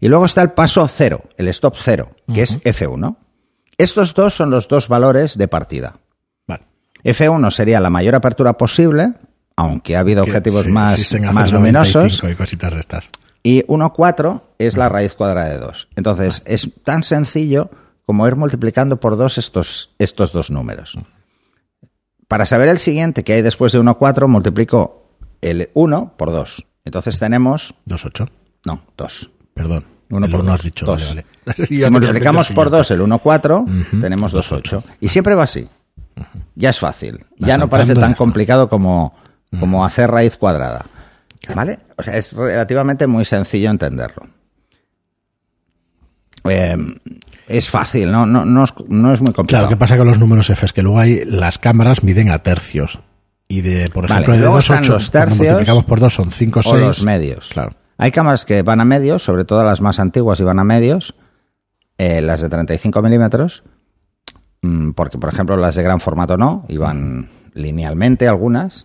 Y 0.00 0.08
luego 0.08 0.26
está 0.26 0.42
el 0.42 0.52
paso 0.52 0.86
cero, 0.88 1.22
el 1.36 1.48
stop 1.48 1.76
cero, 1.78 2.10
que 2.32 2.42
es 2.42 2.62
F1. 2.62 3.16
Estos 3.78 4.14
dos 4.14 4.34
son 4.34 4.50
los 4.50 4.68
dos 4.68 4.88
valores 4.88 5.38
de 5.38 5.48
partida. 5.48 5.98
F1 7.04 7.50
sería 7.50 7.80
la 7.80 7.90
mayor 7.90 8.14
apertura 8.14 8.54
posible, 8.54 9.12
aunque 9.56 9.94
ha 9.94 10.00
habido 10.00 10.22
objetivos 10.22 10.66
más, 10.68 11.12
más 11.32 11.52
luminosos. 11.52 12.22
Y 12.24 12.34
cositas 12.34 12.72
de 12.72 12.80
estas. 12.80 13.10
Y 13.42 13.62
1,4 13.64 14.40
es 14.58 14.76
la 14.78 14.88
raíz 14.88 15.14
cuadrada 15.14 15.50
de 15.50 15.58
2. 15.58 15.88
Entonces, 15.96 16.42
es 16.46 16.70
tan 16.82 17.02
sencillo 17.02 17.70
como 18.06 18.26
ir 18.26 18.36
multiplicando 18.36 18.98
por 18.98 19.18
2 19.18 19.36
estos, 19.36 19.94
estos 19.98 20.32
dos 20.32 20.50
números. 20.50 20.98
Para 22.26 22.46
saber 22.46 22.70
el 22.70 22.78
siguiente 22.78 23.22
que 23.22 23.34
hay 23.34 23.42
después 23.42 23.72
de 23.72 23.80
1,4, 23.80 24.26
multiplico 24.26 25.03
el 25.40 25.70
1 25.74 26.14
por 26.16 26.30
2. 26.30 26.66
Entonces 26.84 27.18
tenemos... 27.18 27.74
2,8. 27.86 28.28
No, 28.64 28.82
2. 28.96 29.30
Perdón. 29.54 29.84
1 30.10 30.28
por 30.28 30.40
1 30.40 30.52
has 30.52 30.62
dicho. 30.62 30.86
2. 30.86 31.16
si 31.68 31.78
multiplicamos 31.90 32.50
por 32.52 32.70
2 32.70 32.90
el 32.92 33.00
1,4, 33.00 34.00
tenemos 34.00 34.34
2,8. 34.34 34.82
Y 35.00 35.08
siempre 35.08 35.34
va 35.34 35.44
así. 35.44 35.68
Ya 36.54 36.70
es 36.70 36.78
fácil. 36.78 37.24
ya 37.38 37.58
no 37.58 37.68
parece 37.68 37.94
tan 37.94 38.14
complicado 38.14 38.68
como, 38.68 39.14
como 39.58 39.84
hacer 39.84 40.10
raíz 40.10 40.36
cuadrada. 40.36 40.86
¿Vale? 41.54 41.80
O 41.96 42.02
sea, 42.02 42.16
es 42.16 42.34
relativamente 42.34 43.06
muy 43.06 43.24
sencillo 43.24 43.70
entenderlo. 43.70 44.26
Eh, 46.44 46.76
es 47.46 47.70
fácil, 47.70 48.10
¿no? 48.10 48.26
No, 48.26 48.44
no, 48.44 48.64
es, 48.64 48.74
no 48.88 49.12
es 49.12 49.20
muy 49.20 49.32
complicado. 49.32 49.64
Claro, 49.64 49.68
¿qué 49.68 49.76
pasa 49.76 49.96
con 49.96 50.06
los 50.06 50.18
números 50.18 50.48
F? 50.50 50.64
Es 50.64 50.72
que 50.72 50.82
luego 50.82 50.98
hay, 50.98 51.24
las 51.24 51.58
cámaras 51.58 52.02
miden 52.02 52.30
a 52.30 52.42
tercios. 52.42 52.98
Y 53.48 53.60
de, 53.60 53.90
por 53.90 54.06
ejemplo, 54.06 54.34
de 54.34 54.46
2,8 54.46 54.88
los 54.88 55.10
tercios 55.10 55.38
multiplicamos 55.38 55.84
por 55.84 56.00
2 56.00 56.14
son 56.14 56.30
5 56.30 56.62
6. 56.62 56.74
O 56.74 56.78
los 56.78 57.02
medios. 57.02 57.50
Claro. 57.52 57.72
Hay 57.96 58.10
cámaras 58.10 58.44
que 58.44 58.62
van 58.62 58.80
a 58.80 58.84
medios, 58.84 59.22
sobre 59.22 59.44
todo 59.44 59.62
las 59.62 59.80
más 59.80 60.00
antiguas 60.00 60.40
y 60.40 60.44
van 60.44 60.58
a 60.58 60.64
medios, 60.64 61.14
eh, 61.98 62.20
las 62.20 62.40
de 62.40 62.48
35 62.48 63.02
milímetros, 63.02 63.62
mm, 64.62 64.92
porque 64.92 65.18
por 65.18 65.32
ejemplo 65.32 65.56
las 65.56 65.76
de 65.76 65.82
gran 65.82 66.00
formato 66.00 66.36
no, 66.36 66.64
iban 66.68 67.28
linealmente 67.52 68.26
algunas. 68.26 68.84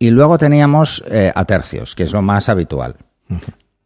Y 0.00 0.10
luego 0.10 0.38
teníamos 0.38 1.02
eh, 1.08 1.32
a 1.34 1.44
tercios, 1.44 1.94
que 1.94 2.04
es 2.04 2.12
lo 2.12 2.22
más 2.22 2.48
habitual. 2.48 2.96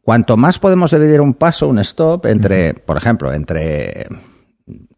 Cuanto 0.03 0.37
más 0.37 0.59
podemos 0.59 0.91
dividir 0.91 1.21
un 1.21 1.35
paso, 1.35 1.69
un 1.69 1.79
stop, 1.79 2.27
entre, 2.27 2.75
por 2.75 2.97
ejemplo, 2.97 3.33
entre 3.33 4.07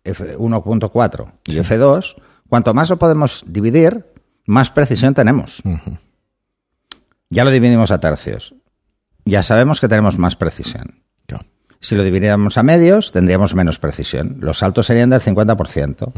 F1.4 0.04 1.32
y 1.46 1.56
F2, 1.56 2.16
cuanto 2.48 2.74
más 2.74 2.90
lo 2.90 2.98
podemos 2.98 3.44
dividir, 3.46 4.04
más 4.46 4.70
precisión 4.70 5.14
tenemos. 5.14 5.62
Ya 7.30 7.44
lo 7.44 7.50
dividimos 7.50 7.90
a 7.90 8.00
tercios. 8.00 8.54
Ya 9.24 9.42
sabemos 9.42 9.80
que 9.80 9.88
tenemos 9.88 10.18
más 10.18 10.36
precisión. 10.36 11.02
Si 11.80 11.96
lo 11.96 12.02
dividiéramos 12.02 12.56
a 12.56 12.62
medios, 12.62 13.12
tendríamos 13.12 13.54
menos 13.54 13.78
precisión. 13.78 14.38
Los 14.40 14.58
saltos 14.58 14.86
serían 14.86 15.10
del 15.10 15.20
50%. 15.20 16.12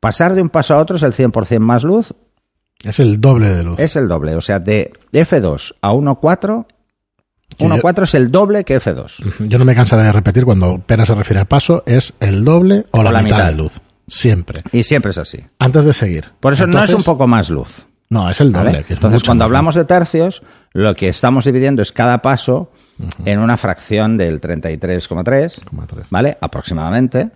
Pasar 0.00 0.34
de 0.34 0.42
un 0.42 0.48
paso 0.48 0.74
a 0.74 0.78
otro 0.78 0.96
es 0.96 1.04
el 1.04 1.12
100% 1.12 1.60
más 1.60 1.84
luz. 1.84 2.14
Es 2.82 2.98
el 2.98 3.20
doble 3.20 3.48
de 3.48 3.62
luz. 3.62 3.78
Es 3.78 3.94
el 3.94 4.08
doble. 4.08 4.34
O 4.34 4.40
sea, 4.40 4.58
de 4.58 4.92
F2 5.12 5.76
a 5.82 5.92
1.4 5.92 6.66
1.4 7.58 8.02
es 8.02 8.14
el 8.14 8.30
doble 8.30 8.64
que 8.64 8.80
F2. 8.80 9.48
Yo 9.48 9.58
no 9.58 9.64
me 9.64 9.74
cansaré 9.74 10.04
de 10.04 10.12
repetir 10.12 10.44
cuando 10.44 10.78
Pera 10.78 11.06
se 11.06 11.14
refiere 11.14 11.40
a 11.40 11.44
paso, 11.44 11.82
es 11.86 12.14
el 12.20 12.44
doble 12.44 12.86
o, 12.90 13.02
la, 13.02 13.22
mitad, 13.22 13.46
de 13.46 13.52
luz. 13.52 13.80
Siempre. 14.08 14.62
Y 14.72 14.82
siempre 14.82 15.12
es 15.12 15.18
así. 15.18 15.44
Antes 15.58 15.84
de 15.84 15.92
seguir. 15.92 16.32
Por 16.40 16.52
eso 16.52 16.66
no 16.66 16.82
es 16.82 16.92
un 16.92 17.02
poco 17.02 17.26
más 17.26 17.50
luz. 17.50 17.86
No, 18.10 18.30
es 18.30 18.40
el 18.40 18.52
doble. 18.52 18.84
Entonces, 18.88 19.22
cuando 19.22 19.44
hablamos 19.44 19.74
de 19.74 19.84
tercios, 19.84 20.42
lo 20.72 20.94
que 20.96 21.08
estamos 21.08 21.44
dividiendo 21.44 21.82
es 21.82 21.92
cada 21.92 22.22
paso 22.22 22.72
en 23.24 23.38
una 23.38 23.56
fracción 23.56 24.16
del 24.16 24.40
33,3, 24.40 26.06
¿vale? 26.10 26.38
Aproximadamente. 26.40 27.30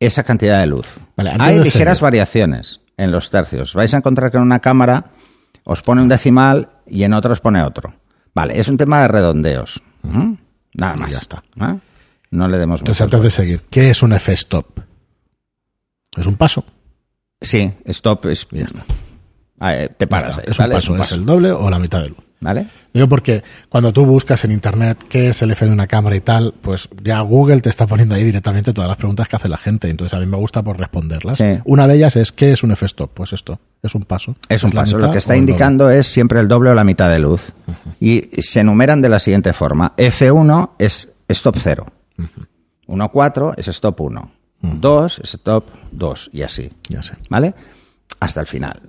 Esa 0.00 0.22
cantidad 0.22 0.60
de 0.60 0.66
luz. 0.66 0.86
Hay 1.16 1.58
ligeras 1.58 2.00
variaciones 2.00 2.80
en 2.96 3.10
los 3.10 3.30
tercios. 3.30 3.74
Vais 3.74 3.92
a 3.94 3.98
encontrar 3.98 4.30
que 4.30 4.36
en 4.36 4.44
una 4.44 4.60
cámara 4.60 5.12
os 5.64 5.82
pone 5.82 6.02
un 6.02 6.08
decimal 6.08 6.70
y 6.86 7.02
en 7.04 7.14
otra 7.14 7.32
os 7.32 7.40
pone 7.40 7.62
otro. 7.62 7.94
Vale, 8.34 8.58
es 8.58 8.68
un 8.68 8.76
tema 8.76 9.02
de 9.02 9.08
redondeos. 9.08 9.82
Nada 10.02 10.94
más. 10.94 11.10
ya 11.10 11.18
está. 11.18 11.42
¿eh? 11.60 11.78
No 12.30 12.48
le 12.48 12.58
demos 12.58 12.80
Entonces, 12.80 13.02
antes 13.02 13.22
de 13.22 13.30
seguir, 13.30 13.62
¿qué 13.70 13.90
es 13.90 14.02
un 14.02 14.12
F-stop? 14.12 14.80
Es 16.16 16.26
un 16.26 16.36
paso. 16.36 16.64
Sí, 17.40 17.72
stop 17.84 18.26
es. 18.26 18.46
Ya 18.50 18.64
está. 18.64 18.84
Ah, 19.60 19.76
eh, 19.76 19.88
te 19.88 20.06
paras. 20.06 20.38
es, 20.44 20.58
un 20.58 20.70
paso, 20.70 20.96
es, 20.96 21.12
el 21.12 21.24
doble 21.24 21.50
o 21.50 21.68
la 21.68 21.78
mitad 21.78 22.02
de 22.02 22.10
luz. 22.10 22.18
¿Vale? 22.40 22.66
Digo 22.94 23.08
porque 23.08 23.42
cuando 23.68 23.92
tú 23.92 24.06
buscas 24.06 24.44
en 24.44 24.52
internet 24.52 25.04
qué 25.08 25.30
es 25.30 25.42
el 25.42 25.50
F 25.50 25.66
de 25.66 25.72
una 25.72 25.88
cámara 25.88 26.14
y 26.14 26.20
tal, 26.20 26.54
pues 26.62 26.88
ya 27.02 27.20
Google 27.20 27.60
te 27.60 27.68
está 27.68 27.88
poniendo 27.88 28.14
ahí 28.14 28.22
directamente 28.22 28.72
todas 28.72 28.86
las 28.86 28.96
preguntas 28.96 29.26
que 29.26 29.34
hace 29.34 29.48
la 29.48 29.58
gente. 29.58 29.90
Entonces 29.90 30.16
a 30.16 30.20
mí 30.20 30.26
me 30.26 30.36
gusta 30.36 30.62
por 30.62 30.78
responderlas. 30.78 31.38
Una 31.64 31.88
de 31.88 31.96
ellas 31.96 32.14
es 32.14 32.30
¿qué 32.30 32.52
es 32.52 32.62
un 32.62 32.70
F-stop? 32.70 33.10
Pues 33.12 33.32
esto, 33.32 33.58
es 33.82 33.92
un 33.96 34.04
paso. 34.04 34.36
Es 34.48 34.62
un 34.62 34.70
paso. 34.70 34.98
Lo 34.98 35.10
que 35.10 35.18
está 35.18 35.36
indicando 35.36 35.90
es 35.90 36.06
siempre 36.06 36.38
el 36.38 36.46
doble 36.46 36.70
o 36.70 36.74
la 36.74 36.84
mitad 36.84 37.10
de 37.10 37.18
luz. 37.18 37.52
Y 37.98 38.20
se 38.40 38.60
enumeran 38.60 39.00
de 39.00 39.08
la 39.08 39.18
siguiente 39.18 39.52
forma. 39.52 39.94
F1 39.96 40.70
es 40.78 41.08
stop 41.28 41.56
0. 41.60 41.86
1.4 42.86 43.54
es 43.56 43.68
stop 43.68 44.00
1. 44.00 44.37
2 44.60 45.20
es 45.22 45.34
stop 45.34 45.66
2 45.92 46.30
y 46.32 46.42
así. 46.42 46.70
Ya 46.88 47.02
sé. 47.02 47.14
¿Vale? 47.28 47.54
Hasta 48.20 48.40
el 48.40 48.46
final. 48.46 48.80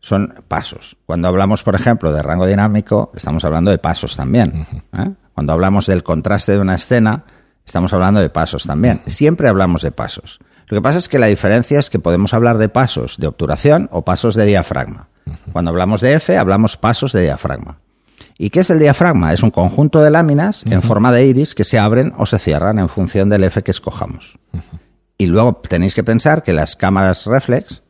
Son 0.00 0.34
pasos. 0.48 0.96
Cuando 1.06 1.28
hablamos, 1.28 1.62
por 1.62 1.74
ejemplo, 1.74 2.12
de 2.12 2.22
rango 2.22 2.46
dinámico, 2.46 3.12
estamos 3.14 3.44
hablando 3.44 3.70
de 3.70 3.78
pasos 3.78 4.16
también. 4.16 4.66
¿eh? 4.92 5.10
Cuando 5.34 5.52
hablamos 5.52 5.86
del 5.86 6.02
contraste 6.02 6.52
de 6.52 6.58
una 6.60 6.76
escena, 6.76 7.24
estamos 7.64 7.92
hablando 7.92 8.20
de 8.20 8.30
pasos 8.30 8.64
también. 8.64 9.02
Siempre 9.06 9.48
hablamos 9.48 9.82
de 9.82 9.90
pasos. 9.90 10.38
Lo 10.68 10.76
que 10.76 10.82
pasa 10.82 10.98
es 10.98 11.08
que 11.08 11.18
la 11.18 11.26
diferencia 11.26 11.78
es 11.78 11.90
que 11.90 11.98
podemos 11.98 12.34
hablar 12.34 12.58
de 12.58 12.68
pasos 12.68 13.16
de 13.18 13.26
obturación 13.26 13.88
o 13.90 14.04
pasos 14.04 14.34
de 14.34 14.44
diafragma. 14.44 15.08
Cuando 15.52 15.70
hablamos 15.70 16.00
de 16.00 16.14
F, 16.14 16.36
hablamos 16.36 16.76
pasos 16.76 17.12
de 17.12 17.22
diafragma. 17.22 17.78
¿Y 18.38 18.50
qué 18.50 18.60
es 18.60 18.70
el 18.70 18.78
diafragma? 18.78 19.32
Es 19.32 19.42
un 19.42 19.50
conjunto 19.50 20.00
de 20.00 20.10
láminas 20.10 20.64
en 20.64 20.80
forma 20.82 21.10
de 21.10 21.26
iris 21.26 21.56
que 21.56 21.64
se 21.64 21.78
abren 21.78 22.14
o 22.16 22.24
se 22.24 22.38
cierran 22.38 22.78
en 22.78 22.88
función 22.88 23.28
del 23.28 23.42
F 23.42 23.62
que 23.62 23.72
escojamos. 23.72 24.38
Y 25.18 25.26
luego 25.26 25.60
tenéis 25.68 25.94
que 25.94 26.04
pensar 26.04 26.44
que 26.44 26.52
las 26.52 26.76
cámaras 26.76 27.26
reflex 27.26 27.82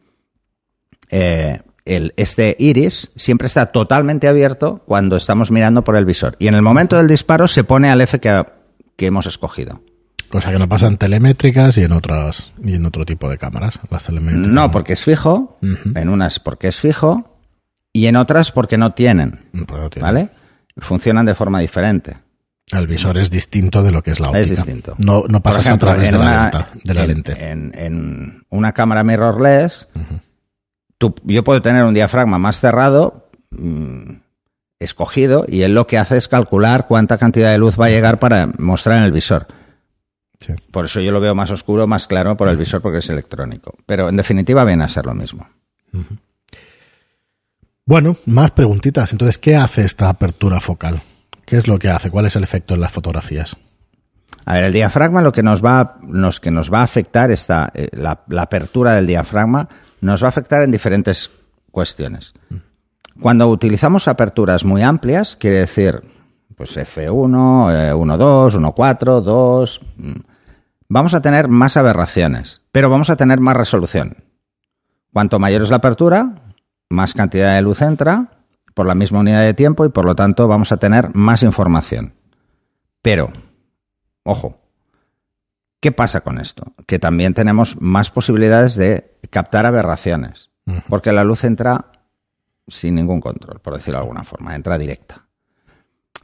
eh, 1.11 1.61
el, 1.85 2.15
este 2.17 2.57
iris 2.59 3.11
siempre 3.17 3.47
está 3.47 3.67
totalmente 3.67 4.27
abierto 4.27 4.83
cuando 4.87 5.17
estamos 5.17 5.51
mirando 5.51 5.85
por 5.85 5.97
el 5.97 6.07
visor. 6.07 6.37
Y 6.39 6.49
en 6.49 6.55
el 6.55 6.63
momento 6.63 6.97
del 6.97 7.09
disparo 7.09 7.47
se 7.47 7.65
pone 7.65 7.91
al 7.91 8.01
F 8.01 8.19
que, 8.19 8.45
que 8.97 9.07
hemos 9.07 9.27
escogido. 9.27 9.83
Cosa 10.31 10.51
que 10.51 10.59
no 10.59 10.69
pasa 10.69 10.87
en 10.87 10.99
telemétricas 10.99 11.77
y 11.79 11.83
en 11.83 11.93
otras 11.93 12.53
y 12.63 12.75
en 12.75 12.85
otro 12.85 13.07
tipo 13.07 13.31
de 13.31 13.39
cámaras. 13.39 13.81
Las 13.91 14.05
telemétricas. 14.05 14.49
No, 14.49 14.71
porque 14.71 14.93
es 14.95 15.03
fijo. 15.03 15.59
En 15.95 16.09
unas 16.09 16.39
porque 16.41 16.69
es 16.69 16.79
fijo 16.81 17.39
y 17.95 18.07
en 18.07 18.17
otras 18.17 18.53
porque 18.53 18.77
no 18.77 18.93
tienen. 18.93 19.47
Pues 19.67 19.81
no 19.81 19.89
tiene. 19.89 20.07
¿Vale? 20.07 20.29
Funcionan 20.79 21.27
de 21.27 21.35
forma 21.35 21.61
diferente. 21.61 22.17
El 22.71 22.87
visor 22.87 23.17
es 23.19 23.31
distinto 23.31 23.83
de 23.83 23.91
lo 23.93 24.03
que 24.03 24.11
es 24.11 24.21
la 24.21 24.29
óptica. 24.29 24.43
Es 24.43 24.51
distinto. 24.51 24.95
No, 24.99 25.25
no 25.29 25.41
pasas 25.41 25.65
ejemplo, 25.67 25.91
a 25.91 25.95
través 25.95 26.11
de, 26.13 26.19
la, 26.19 26.43
lenta- 26.43 26.69
de 26.85 26.95
la 26.95 27.03
en- 27.03 27.09
lente. 27.09 27.51
En, 27.51 27.73
en 27.77 28.43
una 28.51 28.73
cámara 28.73 29.03
mirrorless, 29.05 29.89
tú- 30.99 31.15
yo 31.25 31.45
puedo 31.45 31.63
tener 31.63 31.85
un 31.85 31.95
diafragma 31.95 32.39
más 32.39 32.61
cerrado, 32.61 33.31
mm, 33.51 34.17
escogido, 34.81 35.47
y 35.49 35.63
él 35.63 35.75
lo 35.75 35.87
que 35.87 35.97
hace 35.99 36.19
es 36.19 36.29
calcular 36.29 36.87
cuánta 36.87 37.17
cantidad 37.19 37.51
de 37.51 37.59
luz 37.59 37.81
va 37.81 37.87
a 37.87 37.91
llegar 37.91 38.19
para 38.19 38.51
mostrar 38.59 38.99
en 38.99 39.05
el 39.05 39.13
visor. 39.13 39.47
Sí. 40.41 40.53
Por 40.71 40.85
eso 40.85 41.01
yo 41.01 41.11
lo 41.11 41.21
veo 41.21 41.35
más 41.35 41.51
oscuro, 41.51 41.87
más 41.87 42.07
claro 42.07 42.37
por 42.37 42.49
el 42.49 42.57
visor 42.57 42.81
porque 42.83 42.99
es 42.99 43.09
electrónico. 43.11 43.75
Pero 43.87 44.09
en 44.11 44.17
definitiva 44.17 44.65
viene 44.65 44.85
a 44.85 44.89
ser 44.89 45.05
lo 45.07 45.15
mismo. 45.15 45.49
Bueno, 47.89 48.19
más 48.27 48.51
preguntitas. 48.51 49.13
Entonces, 49.13 49.39
¿qué 49.39 49.57
hace 49.57 49.83
esta 49.83 50.11
apertura 50.11 50.61
focal? 50.61 51.01
¿Qué 51.47 51.57
es 51.57 51.67
lo 51.67 51.79
que 51.79 51.89
hace? 51.89 52.11
¿Cuál 52.11 52.27
es 52.27 52.37
el 52.37 52.43
efecto 52.43 52.75
en 52.75 52.83
las 52.83 52.93
fotografías? 52.93 53.57
A 54.45 54.57
ver, 54.57 54.65
el 54.65 54.75
diafragma 54.75 55.23
lo 55.23 55.33
que 55.33 55.43
nos 55.43 55.65
va, 55.65 55.97
nos, 56.03 56.39
que 56.39 56.51
nos 56.51 56.71
va 56.71 56.81
a 56.81 56.83
afectar, 56.83 57.31
esta, 57.31 57.73
eh, 57.75 57.89
la, 57.93 58.21
apertura 58.37 58.93
del 58.93 59.07
diafragma, 59.07 59.71
nos 60.03 60.23
va 60.23 60.27
a 60.27 60.29
afectar 60.29 60.61
en 60.61 60.71
diferentes 60.71 61.31
cuestiones. 61.71 62.35
Cuando 63.23 63.49
utilizamos 63.49 64.07
aperturas 64.07 64.67
muy 64.67 64.83
amplias, 64.83 65.37
quiere 65.37 65.61
decir, 65.61 66.03
pues 66.57 66.77
F1, 66.77 67.73
eh, 67.73 67.95
1.2, 67.95 68.55
1.4, 68.55 69.21
2, 69.23 69.81
mm, 69.97 70.13
vamos 70.91 71.15
a 71.15 71.23
tener 71.23 71.49
más 71.49 71.79
aberraciones, 71.79 72.61
pero 72.71 72.91
vamos 72.91 73.09
a 73.09 73.17
tener 73.17 73.41
más 73.41 73.57
resolución. 73.57 74.19
Cuanto 75.11 75.39
mayor 75.39 75.63
es 75.63 75.71
la 75.71 75.77
apertura, 75.77 76.35
más 76.89 77.15
cantidad 77.15 77.55
de 77.55 77.63
luz 77.63 77.83
entra 77.83 78.31
por 78.75 78.87
la 78.87 78.95
misma 78.95 79.21
unidad 79.21 79.43
de 79.43 79.55
tiempo 79.55 79.85
y 79.85 79.89
por 79.89 80.05
lo 80.05 80.15
tanto 80.15 80.49
vamos 80.49 80.73
a 80.73 80.77
tener 80.77 81.15
más 81.15 81.43
información. 81.43 82.15
Pero, 83.03 83.33
ojo, 84.23 84.61
¿qué 85.81 85.93
pasa 85.93 86.21
con 86.21 86.39
esto? 86.39 86.73
Que 86.87 86.99
también 86.99 87.35
tenemos 87.35 87.81
más 87.81 88.11
posibilidades 88.11 88.77
de 88.77 89.19
captar 89.31 89.67
aberraciones, 89.67 90.51
porque 90.89 91.13
la 91.13 91.25
luz 91.25 91.45
entra 91.45 91.93
sin 92.69 92.95
ningún 92.95 93.21
control, 93.21 93.61
por 93.61 93.75
decirlo 93.75 93.99
de 93.99 94.03
alguna 94.03 94.25
forma, 94.25 94.55
entra 94.55 94.79
directa. 94.79 95.27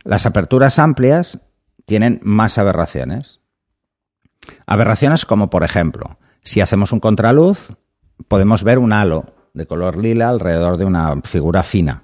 Las 0.05 0.27
aperturas 0.27 0.79
amplias 0.79 1.41
tienen 1.87 2.21
más 2.23 2.59
aberraciones. 2.59 3.41
Aberraciones 4.67 5.25
como, 5.25 5.49
por 5.49 5.65
ejemplo, 5.65 6.19
si 6.43 6.61
hacemos 6.61 6.93
un 6.93 7.01
contraluz, 7.01 7.73
podemos 8.29 8.63
ver 8.63 8.79
un 8.79 8.93
halo 8.93 9.35
de 9.55 9.67
color 9.67 9.97
lila 9.97 10.29
alrededor 10.29 10.77
de 10.77 10.85
una 10.85 11.21
figura 11.23 11.63
fina. 11.63 12.03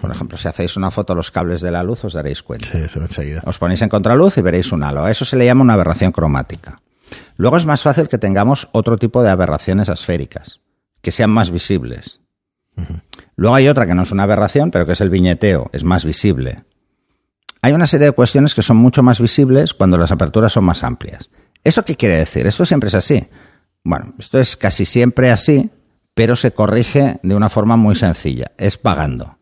Por 0.00 0.12
ejemplo, 0.12 0.38
si 0.38 0.46
hacéis 0.46 0.76
una 0.76 0.92
foto 0.92 1.12
a 1.12 1.16
los 1.16 1.32
cables 1.32 1.60
de 1.60 1.72
la 1.72 1.82
luz, 1.82 2.04
os 2.04 2.12
daréis 2.12 2.42
cuenta. 2.44 2.68
Sí, 2.70 2.78
ve 2.78 3.04
enseguida. 3.04 3.42
Os 3.44 3.58
ponéis 3.58 3.82
en 3.82 3.88
contraluz 3.88 4.38
y 4.38 4.40
veréis 4.40 4.70
un 4.70 4.84
halo. 4.84 5.04
A 5.04 5.10
eso 5.10 5.24
se 5.24 5.36
le 5.36 5.44
llama 5.44 5.62
una 5.62 5.74
aberración 5.74 6.12
cromática. 6.12 6.80
Luego 7.36 7.56
es 7.56 7.66
más 7.66 7.82
fácil 7.82 8.08
que 8.08 8.18
tengamos 8.18 8.68
otro 8.70 8.96
tipo 8.96 9.24
de 9.24 9.30
aberraciones 9.30 9.88
esféricas, 9.88 10.60
que 11.00 11.10
sean 11.10 11.30
más 11.30 11.50
visibles. 11.50 12.20
Luego 13.34 13.56
hay 13.56 13.66
otra 13.66 13.86
que 13.86 13.94
no 13.94 14.02
es 14.02 14.12
una 14.12 14.22
aberración, 14.22 14.70
pero 14.70 14.86
que 14.86 14.92
es 14.92 15.00
el 15.00 15.10
viñeteo, 15.10 15.68
es 15.72 15.82
más 15.82 16.04
visible. 16.04 16.62
Hay 17.60 17.72
una 17.72 17.88
serie 17.88 18.06
de 18.06 18.12
cuestiones 18.12 18.54
que 18.54 18.62
son 18.62 18.76
mucho 18.76 19.02
más 19.02 19.20
visibles 19.20 19.74
cuando 19.74 19.98
las 19.98 20.12
aperturas 20.12 20.52
son 20.52 20.64
más 20.64 20.84
amplias. 20.84 21.28
¿Eso 21.64 21.84
qué 21.84 21.96
quiere 21.96 22.16
decir? 22.16 22.46
Esto 22.46 22.64
siempre 22.64 22.88
es 22.88 22.94
así. 22.94 23.28
Bueno, 23.84 24.14
esto 24.18 24.38
es 24.38 24.56
casi 24.56 24.84
siempre 24.84 25.32
así, 25.32 25.70
pero 26.14 26.36
se 26.36 26.52
corrige 26.52 27.18
de 27.22 27.34
una 27.34 27.48
forma 27.48 27.76
muy 27.76 27.96
sencilla, 27.96 28.52
es 28.58 28.78
pagando. 28.78 29.38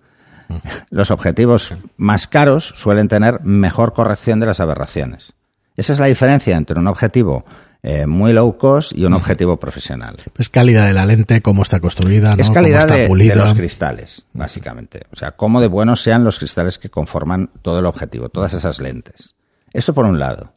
Los 0.91 1.11
objetivos 1.11 1.73
más 1.97 2.27
caros 2.27 2.75
suelen 2.77 3.09
tener 3.09 3.41
mejor 3.43 3.93
corrección 3.93 4.41
de 4.41 4.47
las 4.47 4.61
aberraciones. 4.61 5.35
Esa 5.77 5.93
es 5.93 6.01
la 6.01 6.07
diferencia 6.07 6.57
entre 6.57 6.79
un 6.79 6.89
objetivo 6.89 7.45
eh, 7.83 8.07
muy 8.07 8.33
low 8.33 8.59
cost 8.59 8.93
y 8.93 9.05
un 9.05 9.15
objetivo 9.15 9.59
profesional. 9.59 10.17
Es 10.37 10.51
calidad 10.51 10.87
de 10.87 10.93
la 10.93 11.07
lente, 11.07 11.41
cómo 11.41 11.63
está 11.63 11.81
construida, 11.81 12.37
¿no? 12.37 12.43
Es 12.43 12.49
cómo 12.49 12.57
calidad 12.57 12.81
está 12.81 12.95
de, 12.95 13.03
de 13.03 13.09
pulida. 13.09 13.37
los 13.37 13.55
cristales, 13.55 14.27
básicamente. 14.33 15.03
O 15.13 15.17
sea, 15.17 15.33
cómo 15.33 15.61
de 15.61 15.69
buenos 15.69 16.03
sean 16.03 16.25
los 16.25 16.39
cristales 16.39 16.79
que 16.79 16.91
conforman 16.91 17.51
todo 17.63 17.79
el 17.79 17.87
objetivo, 17.87 18.29
todas 18.29 18.53
esas 18.53 18.81
lentes. 18.81 19.35
Esto 19.73 19.95
por 19.95 20.05
un 20.05 20.19
lado. 20.19 20.53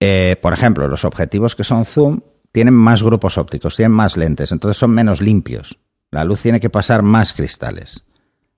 Eh, 0.00 0.36
por 0.42 0.52
ejemplo, 0.52 0.86
los 0.86 1.04
objetivos 1.04 1.54
que 1.56 1.64
son 1.64 1.86
zoom 1.86 2.20
tienen 2.52 2.74
más 2.74 3.02
grupos 3.02 3.38
ópticos, 3.38 3.76
tienen 3.76 3.92
más 3.92 4.16
lentes, 4.16 4.52
entonces 4.52 4.78
son 4.78 4.90
menos 4.90 5.20
limpios. 5.20 5.78
La 6.10 6.24
luz 6.24 6.42
tiene 6.42 6.60
que 6.60 6.70
pasar 6.70 7.02
más 7.02 7.32
cristales. 7.34 8.02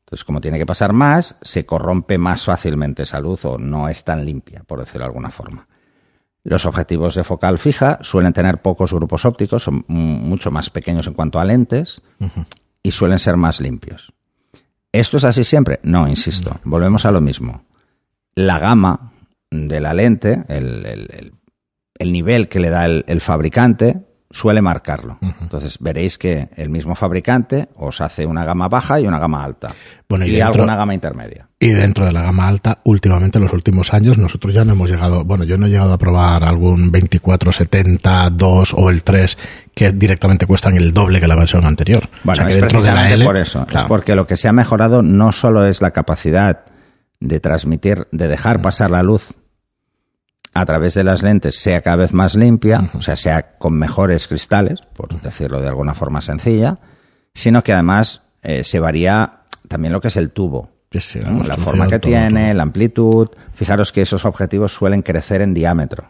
Entonces, 0.01 0.25
como 0.25 0.41
tiene 0.41 0.59
que 0.59 0.67
pasar 0.67 0.93
más, 0.93 1.37
se 1.43 1.65
corrompe 1.67 2.19
más 2.19 2.45
fácilmente 2.45 3.03
esa 3.05 3.21
luz 3.21 3.45
o 3.45 3.59
no 3.59 3.89
es 3.89 4.05
tan 4.05 4.25
limpia, 4.25 4.63
por 4.67 4.81
decirlo 4.81 5.01
de 5.01 5.07
alguna 5.07 5.31
forma. 5.31 5.69
Los 6.43 6.65
objetivos 6.65 7.15
de 7.15 7.23
focal 7.25 7.59
fija 7.59 7.99
suelen 8.03 8.33
tener 8.33 8.63
pocos 8.63 8.93
grupos 8.93 9.25
ópticos, 9.25 9.63
son 9.65 9.85
mucho 9.89 10.51
más 10.51 10.71
pequeños 10.71 11.07
en 11.07 11.15
cuanto 11.15 11.39
a 11.39 11.45
lentes 11.45 12.01
y 12.83 12.91
suelen 12.93 13.19
ser 13.19 13.37
más 13.37 13.61
limpios. 13.61 14.13
¿Esto 14.91 15.19
es 15.19 15.25
así 15.25 15.45
siempre? 15.45 15.79
No, 15.83 16.09
insisto, 16.09 16.59
volvemos 16.65 17.05
a 17.05 17.11
lo 17.13 17.21
mismo. 17.21 17.65
La 18.35 18.59
gama 18.59 19.13
de 19.51 19.81
la 19.81 19.93
lente, 19.95 20.45
el, 20.49 20.87
el- 20.87 21.09
el- 21.13 21.33
el 22.01 22.13
nivel 22.13 22.49
que 22.49 22.59
le 22.59 22.71
da 22.71 22.87
el, 22.87 23.05
el 23.07 23.21
fabricante, 23.21 24.01
suele 24.33 24.63
marcarlo. 24.63 25.19
Entonces 25.41 25.79
veréis 25.81 26.17
que 26.17 26.49
el 26.57 26.71
mismo 26.71 26.95
fabricante 26.95 27.69
os 27.77 28.01
hace 28.01 28.27
una 28.27 28.45
gama 28.45 28.69
baja 28.69 29.01
y 29.01 29.07
una 29.07 29.19
gama 29.19 29.43
alta. 29.45 29.75
Bueno, 30.09 30.25
y 30.25 30.29
y 30.29 30.33
dentro- 30.33 30.63
alguna 30.63 30.77
gama 30.77 30.95
intermedia. 30.95 31.49
Y 31.63 31.71
dentro 31.71 32.07
de 32.07 32.13
la 32.13 32.23
gama 32.23 32.49
alta, 32.49 32.79
últimamente, 32.85 33.37
en 33.39 33.45
los 33.45 33.53
últimos 33.53 33.93
años, 33.93 34.17
nosotros 34.17 34.55
ya 34.55 34.65
no 34.65 34.73
hemos 34.73 34.89
llegado, 34.91 35.25
bueno, 35.25 35.45
yo 35.45 35.59
no 35.59 35.67
he 35.67 35.69
llegado 35.69 35.93
a 35.93 35.99
probar 35.99 36.43
algún 36.45 36.91
2470, 36.91 38.31
2 38.31 38.75
o 38.77 38.89
el 38.91 39.03
3 39.03 39.37
que 39.75 39.93
directamente 39.93 40.47
cuestan 40.47 40.77
el 40.77 40.93
doble 40.93 41.21
que 41.21 41.29
la 41.29 41.37
versión 41.37 41.65
anterior. 41.67 42.09
Bueno, 42.25 42.33
o 42.33 42.37
sea, 42.37 42.47
que 42.47 42.53
es 42.55 42.61
dentro 42.61 42.83
de 42.83 42.93
la 42.93 43.11
L, 43.11 43.25
por 43.25 43.37
eso. 43.37 43.67
claro, 43.67 43.83
Es 43.85 43.89
porque 43.89 44.15
lo 44.15 44.27
que 44.27 44.37
se 44.37 44.49
ha 44.49 44.53
mejorado 44.53 45.03
no 45.03 45.33
solo 45.33 45.67
es 45.67 45.83
la 45.83 45.91
capacidad 45.91 46.65
de 47.21 47.41
transmitir, 47.41 48.07
de 48.13 48.29
dejar 48.29 48.63
pasar 48.63 48.91
la 48.91 49.03
luz 49.03 49.35
a 50.53 50.67
través 50.67 50.95
de 50.95 51.05
las 51.05 51.23
lentes 51.23 51.61
sea 51.61 51.81
cada 51.81 51.97
vez 51.97 52.13
más 52.13 52.35
limpia, 52.35 52.91
o 52.95 53.03
sea, 53.03 53.17
sea 53.17 53.57
con 53.59 53.75
mejores 53.75 54.27
cristales, 54.27 54.81
por 54.95 55.21
decirlo 55.21 55.61
de 55.61 55.69
alguna 55.69 55.95
forma 55.95 56.21
sencilla, 56.21 56.79
sino 57.35 57.63
que 57.63 57.73
además 57.73 58.23
eh, 58.43 58.65
se 58.65 58.81
varía 58.81 59.41
también 59.69 59.93
lo 59.93 60.01
que 60.01 60.09
es 60.09 60.17
el 60.17 60.31
tubo. 60.31 60.71
que 60.91 61.01
sí, 61.01 61.21
¿no? 61.21 61.45
La 61.45 61.57
forma 61.57 61.87
que 61.87 61.99
todo, 61.99 62.11
tiene, 62.11 62.47
todo. 62.47 62.55
la 62.55 62.63
amplitud. 62.63 63.29
Fijaros 63.55 63.93
que 63.93 64.03
esos 64.03 64.25
objetivos 64.25 64.73
suelen 64.75 65.03
crecer 65.03 65.43
en 65.43 65.55
diámetro, 65.55 66.09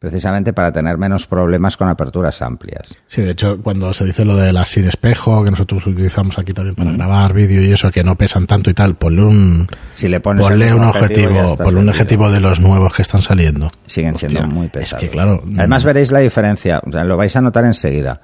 precisamente 0.00 0.54
para 0.54 0.72
tener 0.72 0.96
menos 0.96 1.26
problemas 1.26 1.76
con 1.76 1.88
aperturas 1.88 2.40
amplias. 2.40 2.96
Sí, 3.06 3.20
de 3.20 3.32
hecho, 3.32 3.62
cuando 3.62 3.92
se 3.92 4.06
dice 4.06 4.24
lo 4.24 4.34
de 4.34 4.50
las 4.50 4.70
sin 4.70 4.86
espejo, 4.86 5.44
que 5.44 5.50
nosotros 5.50 5.86
utilizamos 5.86 6.38
aquí 6.38 6.54
también 6.54 6.74
para 6.74 6.90
grabar 6.92 7.34
vídeo 7.34 7.62
y 7.62 7.70
eso, 7.70 7.90
que 7.92 8.02
no 8.02 8.16
pesan 8.16 8.46
tanto 8.46 8.70
y 8.70 8.74
tal, 8.74 8.94
ponle 8.94 9.22
un, 9.22 9.68
Si 9.92 10.08
le 10.08 10.18
pones 10.20 10.46
ponle 10.46 10.72
un 10.72 10.84
objetivo, 10.84 11.38
objetivo, 11.38 11.56
ponle 11.58 11.80
un 11.80 11.88
objetivo 11.90 12.30
de 12.30 12.40
los 12.40 12.60
nuevos 12.60 12.94
que 12.94 13.02
están 13.02 13.20
saliendo. 13.20 13.70
siguen 13.84 14.16
siendo 14.16 14.42
muy 14.46 14.66
es 14.66 14.72
pesados. 14.72 15.04
que, 15.04 15.10
claro, 15.10 15.44
Además 15.58 15.84
mm. 15.84 15.86
veréis 15.86 16.12
la 16.12 16.20
diferencia, 16.20 16.80
o 16.84 16.90
sea, 16.90 17.04
lo 17.04 17.18
vais 17.18 17.36
a 17.36 17.42
notar 17.42 17.66
enseguida. 17.66 18.22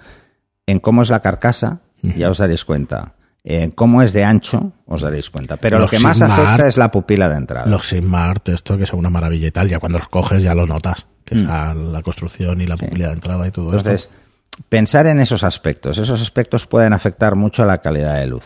En 0.66 0.80
cómo 0.80 1.02
es 1.02 1.10
la 1.10 1.20
carcasa, 1.20 1.80
ya 2.00 2.30
os 2.30 2.38
daréis 2.38 2.64
cuenta. 2.64 3.15
En 3.48 3.70
cómo 3.70 4.02
es 4.02 4.12
de 4.12 4.24
ancho, 4.24 4.72
os 4.86 5.02
daréis 5.02 5.30
cuenta. 5.30 5.56
Pero 5.56 5.78
lo 5.78 5.86
que 5.88 6.00
más 6.00 6.20
afecta 6.20 6.66
es 6.66 6.76
la 6.76 6.90
pupila 6.90 7.28
de 7.28 7.36
entrada. 7.36 7.66
Los 7.66 7.86
Smart, 7.90 8.48
esto 8.48 8.76
que 8.76 8.86
son 8.86 8.98
una 8.98 9.08
maravilla 9.08 9.46
y 9.46 9.52
tal, 9.52 9.68
ya 9.68 9.78
cuando 9.78 9.98
los 10.00 10.08
coges 10.08 10.42
ya 10.42 10.52
lo 10.52 10.66
notas, 10.66 11.06
que 11.24 11.36
Mm. 11.36 11.92
la 11.92 12.02
construcción 12.02 12.60
y 12.60 12.66
la 12.66 12.76
pupila 12.76 13.06
de 13.08 13.14
entrada 13.14 13.46
y 13.46 13.52
todo 13.52 13.66
Entonces, 13.66 14.02
esto. 14.02 14.14
pensar 14.68 15.06
en 15.06 15.20
esos 15.20 15.44
aspectos. 15.44 15.96
Esos 15.98 16.20
aspectos 16.20 16.66
pueden 16.66 16.92
afectar 16.92 17.36
mucho 17.36 17.62
a 17.62 17.66
la 17.66 17.78
calidad 17.78 18.16
de 18.16 18.26
luz. 18.26 18.44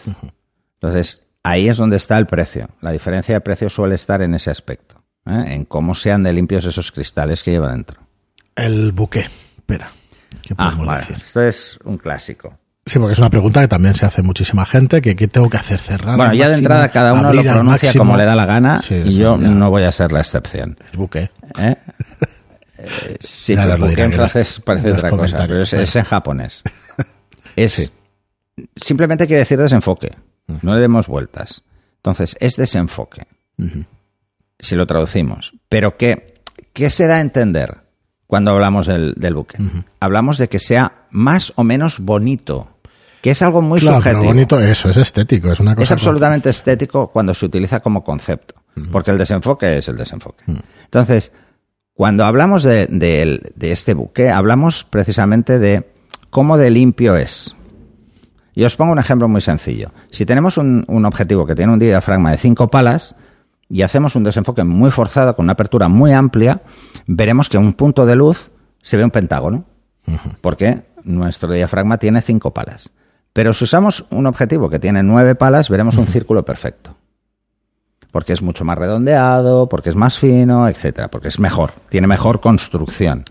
Entonces, 0.74 1.22
ahí 1.42 1.68
es 1.70 1.78
donde 1.78 1.96
está 1.96 2.18
el 2.18 2.26
precio. 2.26 2.68
La 2.82 2.92
diferencia 2.92 3.34
de 3.34 3.40
precio 3.40 3.70
suele 3.70 3.94
estar 3.94 4.20
en 4.20 4.34
ese 4.34 4.50
aspecto. 4.50 5.02
¿eh? 5.24 5.44
En 5.48 5.64
cómo 5.64 5.94
sean 5.94 6.22
de 6.22 6.34
limpios 6.34 6.66
esos 6.66 6.92
cristales 6.92 7.42
que 7.42 7.52
lleva 7.52 7.72
dentro. 7.72 8.00
El 8.54 8.92
buque, 8.92 9.20
espera, 9.56 9.90
¿qué 10.42 10.52
Ah, 10.58 10.66
podemos 10.66 10.86
vale. 10.86 11.00
decir? 11.00 11.16
Esto 11.22 11.40
es 11.42 11.78
un 11.84 11.96
clásico. 11.96 12.58
Sí, 12.86 12.98
porque 12.98 13.12
es 13.12 13.18
una 13.18 13.30
pregunta 13.30 13.60
que 13.60 13.68
también 13.68 13.94
se 13.94 14.06
hace 14.06 14.22
muchísima 14.22 14.64
gente, 14.66 15.00
que 15.02 15.14
qué 15.14 15.28
tengo 15.28 15.48
que 15.50 15.58
hacer 15.58 15.78
cerrar. 15.78 16.16
Bueno, 16.16 16.32
ya 16.34 16.48
de 16.48 16.56
entrada 16.56 16.88
cada 16.88 17.12
uno 17.12 17.32
lo 17.32 17.42
pronuncia 17.42 17.92
como 17.96 18.16
le 18.16 18.24
da 18.24 18.34
la 18.34 18.46
gana 18.46 18.80
Sí, 18.82 18.94
y 18.96 19.14
yo 19.16 19.38
ya. 19.38 19.48
no 19.48 19.70
voy 19.70 19.84
a 19.84 19.92
ser 19.92 20.12
la 20.12 20.20
excepción. 20.20 20.76
Es 20.90 20.96
buque. 20.96 21.30
¿eh? 21.58 21.76
Eh, 22.82 23.18
sí, 23.20 23.54
Ya 23.54 23.64
pero 23.64 23.88
dirán 23.88 24.06
en 24.06 24.12
francés 24.14 24.62
parece 24.64 24.92
otra 24.92 25.10
cosa, 25.10 25.36
pero 25.46 25.60
es, 25.60 25.68
claro. 25.68 25.84
es 25.84 25.96
en 25.96 26.02
japonés. 26.04 26.62
Es 27.54 27.72
Sí. 27.74 27.90
simplemente 28.74 29.26
quiere 29.26 29.40
decir 29.40 29.58
desenfoque. 29.58 30.12
No 30.62 30.74
le 30.74 30.80
demos 30.80 31.06
vueltas. 31.06 31.62
Entonces, 31.96 32.38
es 32.40 32.56
desenfoque. 32.56 33.26
Si 34.58 34.76
lo 34.76 34.86
traducimos. 34.86 35.52
Pero 35.68 35.98
¿qué, 35.98 36.40
¿qué 36.72 36.88
se 36.88 37.06
da 37.06 37.16
a 37.16 37.20
entender 37.20 37.80
cuando 38.30 38.52
hablamos 38.52 38.86
del, 38.86 39.12
del 39.18 39.34
buque? 39.34 39.58
Hablamos 40.00 40.38
de 40.38 40.48
que 40.48 40.58
sea 40.58 40.92
más 41.10 41.52
o 41.56 41.64
menos 41.64 41.98
bonito. 42.00 42.68
Que 43.20 43.32
es 43.32 43.42
algo 43.42 43.60
muy 43.60 43.80
Claro, 43.80 43.96
subjetivo. 43.98 44.20
pero 44.22 44.30
bonito, 44.30 44.58
eso, 44.60 44.88
es 44.88 44.96
estético, 44.96 45.52
es 45.52 45.60
una 45.60 45.74
cosa. 45.74 45.84
Es 45.84 45.90
absolutamente 45.92 46.48
estético 46.48 47.08
cuando 47.08 47.34
se 47.34 47.44
utiliza 47.44 47.80
como 47.80 48.02
concepto, 48.02 48.54
porque 48.90 49.10
el 49.10 49.18
desenfoque 49.18 49.76
es 49.76 49.88
el 49.88 49.96
desenfoque. 49.98 50.42
Entonces, 50.84 51.30
cuando 51.92 52.24
hablamos 52.24 52.62
de, 52.62 52.86
de- 52.86 53.52
de 53.54 53.72
este 53.72 53.92
buque, 53.92 54.30
hablamos 54.30 54.84
precisamente 54.84 55.58
de 55.58 55.92
cómo 56.30 56.56
de 56.56 56.70
limpio 56.70 57.16
es. 57.16 57.54
Y 58.54 58.64
os 58.64 58.74
pongo 58.76 58.92
un 58.92 58.98
ejemplo 58.98 59.28
muy 59.28 59.42
sencillo. 59.42 59.92
Si 60.10 60.24
tenemos 60.24 60.56
un, 60.56 60.84
un 60.88 61.04
objetivo 61.04 61.44
que 61.46 61.54
tiene 61.54 61.72
un 61.74 61.78
diafragma 61.78 62.30
de 62.30 62.38
5 62.38 62.68
palas 62.70 63.14
y 63.70 63.82
hacemos 63.82 64.16
un 64.16 64.24
desenfoque 64.24 64.64
muy 64.64 64.90
forzado 64.90 65.34
con 65.36 65.44
una 65.44 65.52
apertura 65.52 65.88
muy 65.88 66.12
amplia, 66.12 66.60
veremos 67.06 67.48
que 67.48 67.56
un 67.56 67.72
punto 67.72 68.04
de 68.04 68.16
luz 68.16 68.50
se 68.82 68.96
ve 68.96 69.04
un 69.04 69.10
pentágono 69.10 69.64
porque 70.40 70.82
nuestro 71.04 71.52
diafragma 71.52 71.98
tiene 71.98 72.20
cinco 72.20 72.52
palas. 72.52 72.90
Pero 73.32 73.54
si 73.54 73.64
usamos 73.64 74.04
un 74.10 74.26
objetivo 74.26 74.68
que 74.68 74.80
tiene 74.80 75.04
nueve 75.04 75.36
palas, 75.36 75.70
veremos 75.70 75.96
un 75.96 76.08
círculo 76.08 76.44
perfecto. 76.44 76.96
Porque 78.10 78.32
es 78.32 78.42
mucho 78.42 78.64
más 78.64 78.76
redondeado, 78.76 79.68
porque 79.68 79.90
es 79.90 79.94
más 79.94 80.18
fino, 80.18 80.68
etcétera, 80.68 81.08
porque 81.08 81.28
es 81.28 81.38
mejor, 81.38 81.70
tiene 81.90 82.08
mejor 82.08 82.40
construcción. 82.40 83.24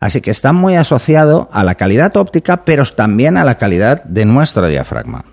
Así 0.00 0.20
que 0.20 0.32
está 0.32 0.52
muy 0.52 0.74
asociado 0.74 1.48
a 1.52 1.62
la 1.62 1.76
calidad 1.76 2.16
óptica, 2.16 2.64
pero 2.64 2.84
también 2.86 3.36
a 3.36 3.44
la 3.44 3.56
calidad 3.56 4.02
de 4.02 4.24
nuestro 4.24 4.66
diafragma. 4.66 5.24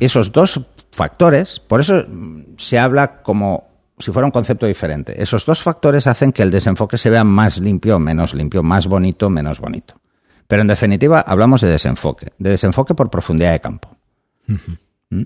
Esos 0.00 0.32
dos 0.32 0.62
factores, 0.92 1.58
por 1.58 1.80
eso 1.80 2.04
mm, 2.06 2.54
se 2.58 2.78
habla 2.78 3.22
como 3.22 3.72
si 3.98 4.12
fuera 4.12 4.26
un 4.26 4.32
concepto 4.32 4.66
diferente. 4.66 5.20
Esos 5.20 5.44
dos 5.46 5.62
factores 5.62 6.06
hacen 6.06 6.32
que 6.32 6.42
el 6.42 6.50
desenfoque 6.50 6.98
se 6.98 7.10
vea 7.10 7.24
más 7.24 7.58
limpio 7.58 7.98
menos 7.98 8.34
limpio, 8.34 8.62
más 8.62 8.86
bonito 8.86 9.30
menos 9.30 9.58
bonito. 9.60 10.00
Pero 10.46 10.62
en 10.62 10.68
definitiva 10.68 11.20
hablamos 11.20 11.60
de 11.60 11.68
desenfoque, 11.68 12.32
de 12.38 12.50
desenfoque 12.50 12.94
por 12.94 13.10
profundidad 13.10 13.52
de 13.52 13.60
campo. 13.60 13.96
¿Mm? 15.10 15.22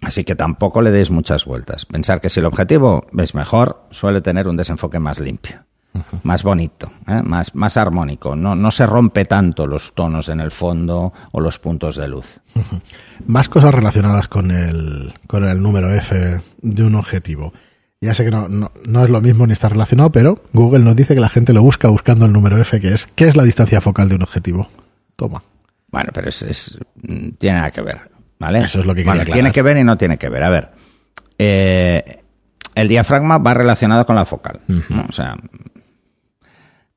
Así 0.00 0.24
que 0.24 0.34
tampoco 0.34 0.82
le 0.82 0.90
deis 0.90 1.10
muchas 1.10 1.44
vueltas. 1.44 1.86
Pensar 1.86 2.20
que 2.20 2.28
si 2.28 2.40
el 2.40 2.46
objetivo 2.46 3.06
es 3.16 3.34
mejor, 3.34 3.86
suele 3.90 4.20
tener 4.20 4.48
un 4.48 4.56
desenfoque 4.56 4.98
más 4.98 5.20
limpio, 5.20 5.64
más 6.22 6.42
bonito, 6.42 6.90
¿eh? 7.06 7.20
más, 7.24 7.54
más 7.54 7.76
armónico. 7.76 8.34
No, 8.36 8.54
no 8.54 8.70
se 8.70 8.86
rompe 8.86 9.24
tanto 9.24 9.66
los 9.66 9.92
tonos 9.94 10.28
en 10.28 10.40
el 10.40 10.50
fondo 10.50 11.12
o 11.32 11.40
los 11.40 11.58
puntos 11.58 11.96
de 11.96 12.08
luz. 12.08 12.40
Más 13.26 13.48
cosas 13.48 13.74
relacionadas 13.74 14.28
con 14.28 14.50
el, 14.50 15.12
con 15.26 15.44
el 15.44 15.62
número 15.62 15.92
F 15.92 16.40
de 16.62 16.82
un 16.82 16.94
objetivo. 16.94 17.52
Ya 18.00 18.14
sé 18.14 18.24
que 18.24 18.30
no, 18.30 18.48
no, 18.48 18.72
no 18.86 19.04
es 19.04 19.10
lo 19.10 19.20
mismo 19.20 19.46
ni 19.46 19.52
está 19.52 19.68
relacionado, 19.68 20.10
pero 20.10 20.42
Google 20.52 20.84
nos 20.84 20.96
dice 20.96 21.14
que 21.14 21.20
la 21.20 21.28
gente 21.28 21.52
lo 21.52 21.62
busca 21.62 21.88
buscando 21.88 22.26
el 22.26 22.32
número 22.32 22.58
F, 22.58 22.80
que 22.80 22.92
es 22.94 23.06
¿qué 23.14 23.28
es 23.28 23.36
la 23.36 23.44
distancia 23.44 23.80
focal 23.80 24.08
de 24.08 24.16
un 24.16 24.22
objetivo? 24.22 24.68
Toma. 25.14 25.42
Bueno, 25.88 26.10
pero 26.12 26.28
es, 26.28 26.42
es- 26.42 26.78
tiene 27.38 27.58
nada 27.58 27.70
que 27.70 27.82
ver, 27.82 28.10
¿vale? 28.40 28.60
Eso 28.60 28.80
es 28.80 28.86
lo 28.86 28.94
que 28.94 29.04
Bueno, 29.04 29.24
tiene 29.24 29.52
que 29.52 29.62
ver 29.62 29.76
y 29.76 29.84
no 29.84 29.96
tiene 29.98 30.16
que 30.18 30.28
ver. 30.30 30.42
A 30.42 30.48
ver, 30.50 30.70
eh, 31.38 32.22
el 32.74 32.88
diafragma 32.88 33.38
va 33.38 33.54
relacionado 33.54 34.06
con 34.06 34.16
la 34.16 34.24
focal, 34.24 34.60
¿no? 34.66 35.06
o 35.08 35.12
sea, 35.12 35.36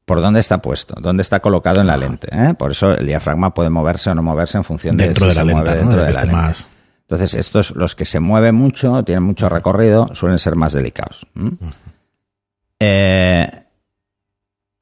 por 0.06 0.22
dónde 0.22 0.40
está 0.40 0.60
puesto, 0.62 0.96
dónde 1.02 1.22
está 1.22 1.40
colocado 1.40 1.82
en 1.82 1.88
la 1.88 1.98
lente. 1.98 2.28
¿eh? 2.32 2.54
Por 2.58 2.72
eso 2.72 2.96
el 2.96 3.06
diafragma 3.08 3.54
puede 3.54 3.70
moverse 3.72 4.10
o 4.12 4.16
no 4.16 4.22
moverse 4.24 4.58
en 4.58 4.64
función 4.64 4.96
Dentro 4.98 5.26
de, 5.26 5.30
de 5.30 5.34
si 5.34 5.38
la 5.40 5.44
se 5.46 5.48
lente, 5.56 5.76
dentro 5.76 5.98
De 6.00 6.06
de 6.06 6.14
la 6.14 6.22
lente. 6.22 6.36
más- 6.36 6.68
Entonces, 7.02 7.34
estos, 7.34 7.72
los 7.76 7.96
que 7.96 8.06
se 8.06 8.20
mueven 8.20 8.56
mucho, 8.56 9.04
tienen 9.04 9.24
mucho 9.24 9.50
recorrido, 9.50 10.10
suelen 10.14 10.40
ser 10.40 10.56
más 10.56 10.74
delicados. 10.74 11.26
Eh, 12.80 13.48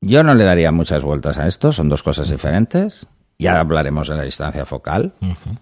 yo 0.01 0.24
no 0.24 0.36
le 0.36 0.44
daría 0.44 0.72
muchas 0.72 1.03
vueltas 1.03 1.38
a 1.38 1.48
esto, 1.48 1.72
son 1.72 1.89
dos 1.89 2.03
cosas 2.03 2.30
diferentes. 2.30 3.08
Ya 3.39 3.60
hablaremos 3.60 4.08
de 4.08 4.15
la 4.15 4.24
distancia 4.24 4.65
focal 4.65 5.13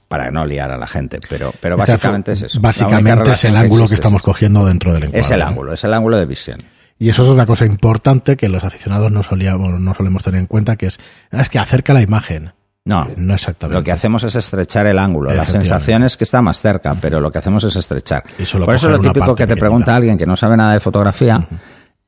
para 0.07 0.29
no 0.29 0.45
liar 0.45 0.71
a 0.71 0.77
la 0.77 0.85
gente, 0.87 1.19
pero, 1.27 1.51
pero 1.61 1.77
básicamente 1.77 2.33
es 2.33 2.43
eso. 2.43 2.59
La 2.59 2.67
Básicamente 2.67 3.31
es 3.31 3.43
el 3.45 3.55
ángulo 3.55 3.87
que 3.87 3.95
estamos 3.95 4.21
cogiendo 4.21 4.65
dentro 4.65 4.93
del 4.93 5.03
encuadre. 5.05 5.19
Es 5.21 5.31
el 5.31 5.39
¿no? 5.39 5.45
ángulo, 5.47 5.73
es 5.73 5.83
el 5.83 5.93
ángulo 5.93 6.17
de 6.17 6.25
visión. 6.27 6.63
Y 7.01 7.09
eso 7.09 7.23
es 7.23 7.29
una 7.29 7.47
cosa 7.47 7.65
importante 7.65 8.37
que 8.37 8.47
los 8.47 8.63
aficionados 8.63 9.11
no, 9.11 9.23
solíamos, 9.23 9.79
no 9.79 9.95
solemos 9.95 10.21
tener 10.23 10.39
en 10.39 10.45
cuenta, 10.45 10.75
que 10.75 10.85
es, 10.85 10.99
"Ah, 11.31 11.41
es 11.41 11.49
que 11.49 11.57
acerca 11.57 11.93
la 11.95 12.01
imagen. 12.03 12.53
No, 12.85 13.07
Eh, 13.09 13.15
No 13.17 13.33
exactamente. 13.33 13.79
Lo 13.79 13.83
que 13.83 13.91
hacemos 13.91 14.23
es 14.23 14.35
estrechar 14.35 14.85
el 14.85 14.99
ángulo. 14.99 15.33
La 15.33 15.47
sensación 15.47 16.03
es 16.03 16.15
que 16.15 16.25
está 16.25 16.43
más 16.43 16.61
cerca, 16.61 16.95
pero 17.01 17.19
lo 17.19 17.31
que 17.31 17.39
hacemos 17.39 17.63
es 17.63 17.75
estrechar. 17.75 18.21
Por 18.65 18.75
eso 18.75 18.87
lo 18.89 18.99
típico 18.99 19.33
que 19.33 19.47
te 19.47 19.55
pregunta 19.57 19.95
alguien 19.95 20.15
que 20.15 20.27
no 20.27 20.35
sabe 20.35 20.57
nada 20.57 20.73
de 20.73 20.79
fotografía, 20.79 21.47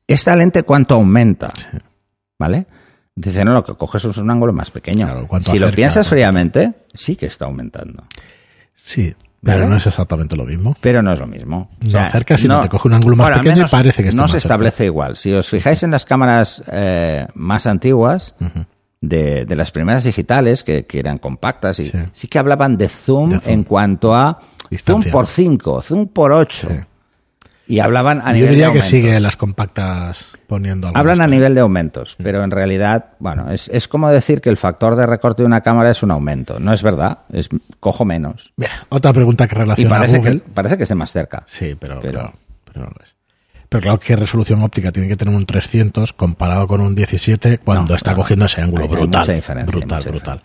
¿esta 0.06 0.36
lente 0.36 0.62
cuánto 0.62 0.94
aumenta? 0.94 1.52
¿Vale? 2.38 2.66
Dice, 3.16 3.44
no, 3.44 3.52
lo 3.52 3.64
que 3.64 3.74
coges 3.74 4.04
es 4.04 4.16
un 4.16 4.30
ángulo 4.30 4.52
más 4.52 4.70
pequeño. 4.70 5.06
Claro, 5.06 5.26
¿cuánto 5.26 5.50
si 5.50 5.58
lo 5.58 5.72
piensas 5.72 6.08
fríamente, 6.08 6.72
sí 6.94 7.16
que 7.16 7.26
está 7.26 7.46
aumentando. 7.46 8.04
Sí, 8.74 9.12
pero 9.44 9.68
no 9.68 9.76
es 9.76 9.86
exactamente 9.86 10.34
lo 10.36 10.44
mismo. 10.44 10.76
Pero 10.80 11.02
no 11.02 11.12
es 11.12 11.18
lo 11.18 11.26
mismo. 11.26 11.70
No 11.80 11.98
acerca, 11.98 12.36
sino 12.38 12.60
te 12.60 12.68
coge 12.68 12.88
un 12.88 12.94
ángulo 12.94 13.16
más 13.16 13.30
pequeño 13.30 13.52
y 13.52 13.54
menos 13.56 13.70
parece 13.70 14.02
que 14.02 14.08
está 14.08 14.20
No 14.20 14.26
se 14.28 14.32
cerca. 14.32 14.38
establece 14.38 14.84
igual. 14.86 15.16
Si 15.16 15.32
os 15.32 15.48
fijáis 15.48 15.82
en 15.82 15.90
las 15.90 16.04
cámaras 16.04 16.62
eh, 16.72 17.26
más 17.34 17.66
antiguas, 17.66 18.34
de, 19.00 19.44
de 19.44 19.56
las 19.56 19.70
primeras 19.70 20.04
digitales, 20.04 20.62
que, 20.62 20.86
que 20.86 20.98
eran 20.98 21.18
compactas, 21.18 21.78
y 21.80 21.84
Sí. 21.90 21.98
sí. 22.12 22.28
que 22.28 22.38
hablaban 22.38 22.76
de 22.78 22.88
zoom, 22.88 23.30
De 23.30 23.40
zoom. 23.40 23.52
en 23.52 23.64
cuanto 23.64 24.14
a 24.14 24.38
Distancia. 24.70 25.10
zoom 25.10 25.12
por 25.12 25.26
5, 25.26 25.82
zoom 25.82 26.06
por 26.08 26.32
8. 26.32 26.68
Sí. 26.70 26.76
Y 27.66 27.80
hablaban 27.80 28.20
a 28.20 28.26
Yo 28.28 28.32
nivel 28.34 28.48
de 28.50 28.54
diría 28.56 28.72
que 28.72 28.82
sigue 28.82 29.18
las 29.20 29.36
compactas 29.36 30.26
poniendo 30.46 30.90
Hablan 30.94 31.22
a 31.22 31.26
nivel 31.26 31.54
de 31.54 31.62
aumentos, 31.62 32.14
pero 32.22 32.44
en 32.44 32.50
realidad, 32.50 33.06
bueno, 33.20 33.50
es, 33.50 33.68
es 33.68 33.88
como 33.88 34.10
decir 34.10 34.42
que 34.42 34.50
el 34.50 34.58
factor 34.58 34.96
de 34.96 35.06
recorte 35.06 35.42
de 35.42 35.46
una 35.46 35.62
cámara 35.62 35.90
es 35.90 36.02
un 36.02 36.10
aumento. 36.10 36.60
No 36.60 36.74
es 36.74 36.82
verdad, 36.82 37.20
es 37.32 37.48
cojo 37.80 38.04
menos. 38.04 38.52
Bien, 38.56 38.70
otra 38.90 39.14
pregunta 39.14 39.46
que 39.48 39.54
Y 39.54 39.58
relaciona 39.58 39.96
a 39.96 39.98
parece 39.98 40.18
Google. 40.18 40.40
que, 40.42 40.48
parece 40.50 40.76
que 40.76 40.82
esté 40.82 40.94
más 40.94 41.10
cerca. 41.12 41.42
Sí, 41.46 41.74
pero, 41.78 42.00
Pero- 42.00 42.18
pero, 42.20 42.32
pero 42.64 42.80
no 42.84 42.86
lo 42.98 43.02
es. 43.04 43.14
Pero 43.70 43.82
claro, 43.82 43.98
¿qué 43.98 44.14
resolución 44.14 44.62
óptica 44.62 44.92
tiene 44.92 45.08
que 45.08 45.16
tener 45.16 45.34
un 45.34 45.46
300 45.46 46.12
comparado 46.12 46.68
con 46.68 46.80
un 46.82 46.94
17 46.94 47.58
cuando 47.58 47.88
No, 47.92 47.96
está 47.96 48.14
cogiendo 48.14 48.44
ese 48.44 48.60
ángulo 48.60 48.84
hay- 48.84 48.90
brutal? 48.90 49.28
hay 49.30 49.64
brutal, 49.64 50.02
brutal. 50.04 50.42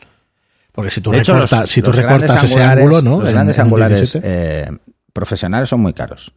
Porque 0.71 0.89
si 0.89 1.01
tú 1.01 1.11
De 1.11 1.17
hecho, 1.19 1.33
recortas, 1.33 1.59
los- 1.61 1.69
si 1.69 1.81
tú 1.81 1.91
recortas 1.91 2.43
ese 2.45 2.63
ángulo, 2.63 3.01
¿no? 3.01 3.19
Los 3.19 3.29
grandes 3.31 3.57
en 3.59 3.65
angulares 3.65 4.13
17, 4.13 4.21
eh, 4.25 4.71
profesionales 5.11 5.67
son 5.67 5.81
muy 5.81 5.93
caros. 5.93 6.31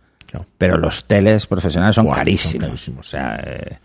Pero 0.59 0.77
los 0.79 1.05
teles 1.05 1.47
profesionales 1.47 1.95
son 1.97 2.05
Buah, 2.07 2.15
son 2.17 2.21
carísimos. 2.25 2.67
carísimos. 2.69 3.07
O 3.07 3.11
sea, 3.11 3.41
eh, 3.45 3.79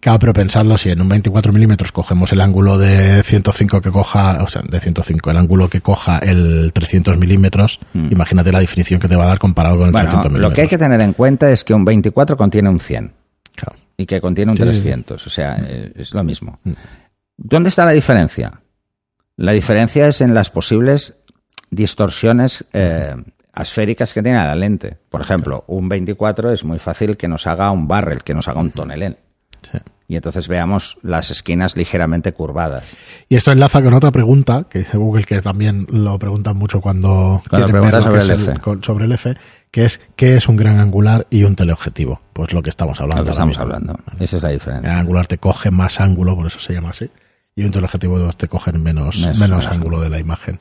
Claro, 0.00 0.18
pero 0.18 0.32
pensadlo, 0.32 0.76
si 0.76 0.90
en 0.90 1.00
un 1.00 1.08
24 1.08 1.52
milímetros 1.52 1.92
cogemos 1.92 2.32
el 2.32 2.40
ángulo 2.40 2.78
de 2.78 3.22
105 3.22 3.80
que 3.80 3.90
coja, 3.90 4.42
o 4.42 4.46
sea, 4.48 4.62
de 4.62 4.80
105, 4.80 5.30
el 5.30 5.36
ángulo 5.36 5.68
que 5.68 5.80
coja 5.80 6.18
el 6.18 6.72
300 6.72 7.16
milímetros, 7.16 7.78
imagínate 7.94 8.50
la 8.52 8.58
definición 8.60 9.00
que 9.00 9.08
te 9.08 9.16
va 9.16 9.24
a 9.24 9.28
dar 9.28 9.38
comparado 9.38 9.76
con 9.78 9.86
el 9.86 9.90
Mm. 9.90 9.92
bueno, 9.92 10.08
300 10.08 10.32
milímetros. 10.32 10.50
lo 10.50 10.54
que 10.54 10.62
hay 10.62 10.68
que 10.68 10.78
tener 10.78 11.00
en 11.00 11.12
cuenta 11.12 11.50
es 11.50 11.62
que 11.64 11.74
un 11.74 11.84
24 11.84 12.36
contiene 12.36 12.68
un 12.68 12.80
100 12.80 13.12
Claro. 13.54 13.78
y 13.96 14.06
que 14.06 14.20
contiene 14.20 14.50
un 14.52 14.56
Sí, 14.56 14.62
sí, 14.64 14.68
sí. 14.70 14.80
300. 14.82 15.26
O 15.26 15.30
sea, 15.30 15.56
eh, 15.66 15.92
es 15.96 16.12
lo 16.12 16.22
mismo. 16.24 16.58
Mm. 16.64 16.72
¿Dónde 17.36 17.68
está 17.68 17.84
la 17.84 17.92
diferencia? 17.92 18.60
La 19.36 19.52
diferencia 19.52 20.08
es 20.08 20.20
en 20.20 20.34
las 20.34 20.50
posibles 20.50 21.16
distorsiones 21.70 22.64
eh, 22.72 23.14
asféricas 23.58 24.14
que 24.14 24.22
tiene 24.22 24.38
la 24.38 24.54
lente. 24.54 24.96
Por 25.10 25.20
ejemplo, 25.20 25.64
un 25.66 25.88
24 25.88 26.52
es 26.52 26.64
muy 26.64 26.78
fácil 26.78 27.16
que 27.16 27.28
nos 27.28 27.46
haga 27.46 27.70
un 27.70 27.88
barrel, 27.88 28.22
que 28.22 28.34
nos 28.34 28.46
haga 28.48 28.60
un 28.60 28.70
tonelén. 28.70 29.16
Sí. 29.62 29.78
Y 30.06 30.16
entonces 30.16 30.46
veamos 30.48 30.96
las 31.02 31.30
esquinas 31.30 31.76
ligeramente 31.76 32.32
curvadas. 32.32 32.96
Y 33.28 33.34
esto 33.36 33.50
enlaza 33.52 33.82
con 33.82 33.92
otra 33.92 34.10
pregunta 34.12 34.64
que 34.70 34.78
dice 34.78 34.96
Google, 34.96 35.24
que 35.24 35.40
también 35.42 35.86
lo 35.90 36.18
preguntan 36.18 36.56
mucho 36.56 36.80
cuando, 36.80 37.42
Cuando 37.50 37.66
quieren 37.66 37.90
ver 37.90 38.02
sobre 38.02 38.20
el 38.20 38.30
F. 38.30 38.54
sobre 38.82 39.04
el 39.04 39.12
F, 39.12 39.36
que 39.70 39.84
es 39.84 40.00
¿qué 40.16 40.36
es 40.36 40.48
un 40.48 40.56
gran 40.56 40.78
angular 40.78 41.26
y 41.28 41.42
un 41.44 41.56
teleobjetivo? 41.56 42.20
Pues 42.32 42.52
lo 42.54 42.62
que 42.62 42.70
estamos 42.70 42.98
hablando. 43.00 43.22
Lo 43.22 43.24
que 43.26 43.30
estamos 43.32 43.48
mismo. 43.58 43.64
hablando. 43.64 43.98
Esa 44.20 44.36
es 44.38 44.42
la 44.44 44.50
El 44.50 44.58
diferencia. 44.58 44.88
gran 44.88 45.00
angular 45.00 45.26
te 45.26 45.36
coge 45.38 45.70
más 45.72 46.00
ángulo, 46.00 46.36
por 46.36 46.46
eso 46.46 46.60
se 46.60 46.72
llama 46.72 46.90
así, 46.90 47.10
y 47.56 47.64
un 47.64 47.72
teleobjetivo 47.72 48.32
te 48.32 48.48
cogen 48.48 48.82
menos, 48.82 49.18
Menos- 49.18 49.38
menos 49.38 49.40
menos 49.40 49.66
ángulo 49.66 50.00
de 50.00 50.08
la 50.08 50.18
imagen. 50.20 50.58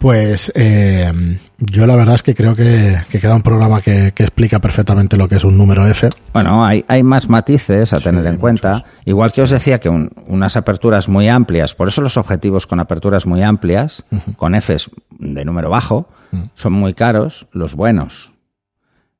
Pues 0.00 0.50
eh, 0.54 1.12
yo 1.58 1.86
la 1.86 1.94
verdad 1.94 2.14
es 2.14 2.22
que 2.22 2.34
creo 2.34 2.54
que, 2.54 2.96
que 3.10 3.20
queda 3.20 3.34
un 3.34 3.42
programa 3.42 3.82
que, 3.82 4.12
que 4.14 4.22
explica 4.22 4.58
perfectamente 4.58 5.18
lo 5.18 5.28
que 5.28 5.34
es 5.34 5.44
un 5.44 5.58
número 5.58 5.86
F. 5.86 6.08
Bueno, 6.32 6.64
hay, 6.64 6.86
hay 6.88 7.02
más 7.02 7.28
matices 7.28 7.92
a 7.92 8.00
tener 8.00 8.24
en 8.24 8.38
cuenta. 8.38 8.86
Igual 9.04 9.30
que 9.30 9.42
os 9.42 9.50
decía 9.50 9.78
que 9.78 9.90
un- 9.90 10.10
unas 10.26 10.56
aperturas 10.56 11.06
muy 11.10 11.28
amplias, 11.28 11.74
por 11.74 11.88
eso 11.88 12.00
los 12.00 12.16
objetivos 12.16 12.66
con 12.66 12.80
aperturas 12.80 13.26
muy 13.26 13.42
amplias, 13.42 14.06
con 14.38 14.54
Fs 14.54 14.88
de 15.18 15.44
número 15.44 15.68
bajo, 15.68 16.08
son 16.54 16.72
muy 16.72 16.94
caros, 16.94 17.46
los 17.52 17.74
buenos. 17.74 18.32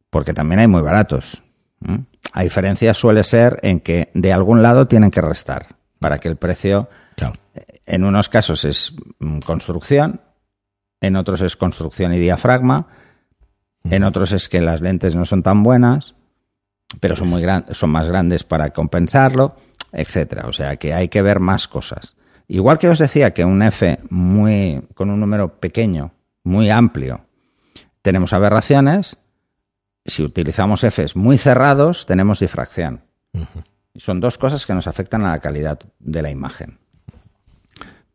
Porque 0.09 0.33
también 0.33 0.61
hay 0.61 0.67
muy 0.67 0.81
baratos. 0.81 1.43
¿m? 1.87 2.05
La 2.35 2.41
diferencia 2.43 2.95
suele 2.95 3.23
ser 3.23 3.59
en 3.63 3.81
que 3.81 4.11
de 4.15 4.33
algún 4.33 4.63
lado 4.63 4.89
tienen 4.89 5.11
que 5.11 5.21
restar 5.21 5.77
para 5.99 6.21
que 6.21 6.29
el 6.29 6.37
precio, 6.37 6.89
Claro. 7.17 7.35
en 7.85 8.05
unos 8.05 8.31
casos 8.31 8.65
es 8.65 8.95
mm, 9.19 9.41
construcción 9.41 10.23
en 11.01 11.17
otros 11.17 11.43
es 11.43 11.57
construcción 11.57 12.13
y 12.13 12.19
diafragma, 12.19 12.87
en 13.85 14.05
otros 14.05 14.33
es 14.33 14.49
que 14.49 14.61
las 14.61 14.81
lentes 14.81 15.15
no 15.15 15.25
son 15.25 15.43
tan 15.43 15.63
buenas, 15.63 16.15
pero 16.99 17.17
son 17.17 17.29
muy 17.29 17.43
grandes, 17.43 17.79
son 17.79 17.91
más 17.91 18.09
grandes 18.09 18.45
para 18.45 18.71
compensarlo, 18.71 19.57
etcétera. 19.93 20.47
O 20.49 20.53
sea 20.53 20.77
que 20.77 20.93
hay 20.93 21.09
que 21.09 21.23
ver 21.23 21.41
más 21.41 21.69
cosas. 21.69 22.17
Igual 22.49 22.79
que 22.79 22.89
os 22.89 22.99
decía 22.99 23.33
que 23.33 23.45
un 23.45 23.63
F 23.63 24.01
muy 24.11 24.83
con 24.95 25.11
un 25.11 25.21
número 25.21 25.61
pequeño, 25.61 26.13
muy 26.43 26.69
amplio, 26.69 27.27
tenemos 28.03 28.33
aberraciones. 28.33 29.17
Si 30.05 30.23
utilizamos 30.23 30.83
Fs 30.83 31.15
muy 31.15 31.39
cerrados, 31.39 32.07
tenemos 32.07 32.41
difracción. 32.41 33.05
Son 33.95 34.21
dos 34.21 34.39
cosas 34.39 34.67
que 34.67 34.75
nos 34.75 34.87
afectan 34.87 35.25
a 35.25 35.31
la 35.31 35.41
calidad 35.41 35.79
de 35.99 36.23
la 36.23 36.31
imagen. 36.31 36.79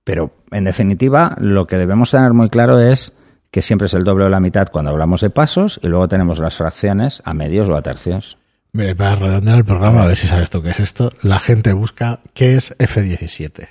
Pero, 0.05 0.31
en 0.51 0.63
definitiva, 0.63 1.35
lo 1.41 1.67
que 1.67 1.77
debemos 1.77 2.11
tener 2.11 2.31
muy 2.31 2.49
claro 2.49 2.79
es 2.79 3.11
que 3.51 3.61
siempre 3.61 3.87
es 3.87 3.93
el 3.93 4.03
doble 4.03 4.25
o 4.25 4.29
la 4.29 4.39
mitad 4.39 4.67
cuando 4.71 4.91
hablamos 4.91 5.21
de 5.21 5.31
pasos 5.31 5.79
y 5.83 5.87
luego 5.87 6.07
tenemos 6.07 6.39
las 6.39 6.55
fracciones 6.55 7.21
a 7.25 7.33
medios 7.33 7.67
o 7.67 7.75
a 7.75 7.81
tercios. 7.81 8.37
Mire, 8.71 8.95
para 8.95 9.15
redondear 9.15 9.57
el 9.57 9.65
programa, 9.65 10.03
a 10.03 10.05
ver 10.05 10.15
si 10.17 10.27
sabes 10.27 10.49
tú 10.49 10.61
qué 10.61 10.69
es 10.69 10.79
esto, 10.79 11.11
la 11.21 11.39
gente 11.39 11.73
busca 11.73 12.19
qué 12.33 12.55
es 12.55 12.75
F-17. 12.77 13.67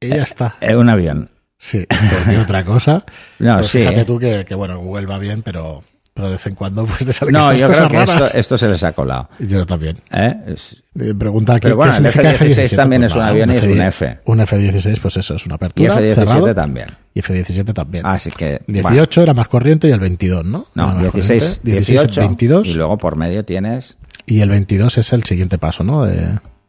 Y 0.00 0.08
ya 0.08 0.22
está. 0.24 0.56
Es 0.60 0.74
un 0.74 0.90
avión. 0.90 1.30
Sí, 1.56 1.86
porque 1.88 2.38
otra 2.38 2.64
cosa. 2.64 3.04
No, 3.38 3.56
Pues 3.56 3.68
sí. 3.68 3.78
Fíjate 3.78 4.00
¿eh? 4.00 4.04
tú 4.04 4.18
que, 4.18 4.44
que, 4.44 4.54
bueno, 4.54 4.78
Google 4.78 5.06
va 5.06 5.18
bien, 5.18 5.42
pero, 5.42 5.84
pero 6.14 6.28
de 6.28 6.34
vez 6.34 6.46
en 6.46 6.54
cuando 6.54 6.86
pues 6.86 7.04
te 7.04 7.12
salen 7.12 7.32
No, 7.34 7.52
yo 7.52 7.68
creo 7.68 7.88
que 7.88 8.02
esto, 8.02 8.24
esto 8.38 8.56
se 8.58 8.68
les 8.68 8.82
ha 8.84 8.92
colado. 8.92 9.28
Y 9.40 9.46
Yo 9.48 9.64
también. 9.66 9.98
¿eh? 10.12 10.36
Es- 10.46 10.76
Eh, 10.98 11.12
Pregunta 11.12 11.54
qué, 11.54 11.62
Pero 11.62 11.76
bueno, 11.76 11.92
qué 11.92 11.98
el 11.98 12.04
significa 12.12 12.30
F-16 12.44 12.76
también 12.76 13.02
Pues 13.02 13.10
es 13.12 13.16
un 13.16 13.20
nada, 13.20 13.32
avión 13.32 13.50
y 13.50 13.56
es 13.56 13.64
un 13.64 13.80
F-. 13.80 14.18
Un 14.26 14.40
F-16, 14.40 15.00
pues 15.02 15.16
eso, 15.16 15.34
es 15.34 15.44
una 15.46 15.54
Y 15.54 15.56
apertura. 15.56 15.94
F-17 15.94 16.14
cerrado, 16.14 16.54
también. 16.54 16.86
Y 17.14 17.18
F-17 17.18 17.74
también. 17.74 18.06
Así 18.06 18.30
que. 18.30 18.60
18 18.68 19.22
era 19.22 19.34
más 19.34 19.48
corriente 19.48 19.88
y 19.88 19.90
el 19.90 19.98
22, 20.00 20.44
¿no? 20.46 20.68
bueno, 20.74 20.92
no, 20.92 20.94
más 20.94 21.12
16, 21.12 21.42
corriente. 21.62 21.70
16, 21.70 21.98
18. 22.02 22.20
22 22.20 22.68
Y 22.68 22.74
luego 22.74 22.96
por 22.96 23.16
medio 23.16 23.44
tienes. 23.44 23.96
y 24.24 24.40
el 24.40 24.50
22 24.50 24.98
es 24.98 25.12
el 25.12 25.24
siguiente 25.24 25.58
paso, 25.58 25.82
¿no? 25.82 26.04
De, 26.04 26.28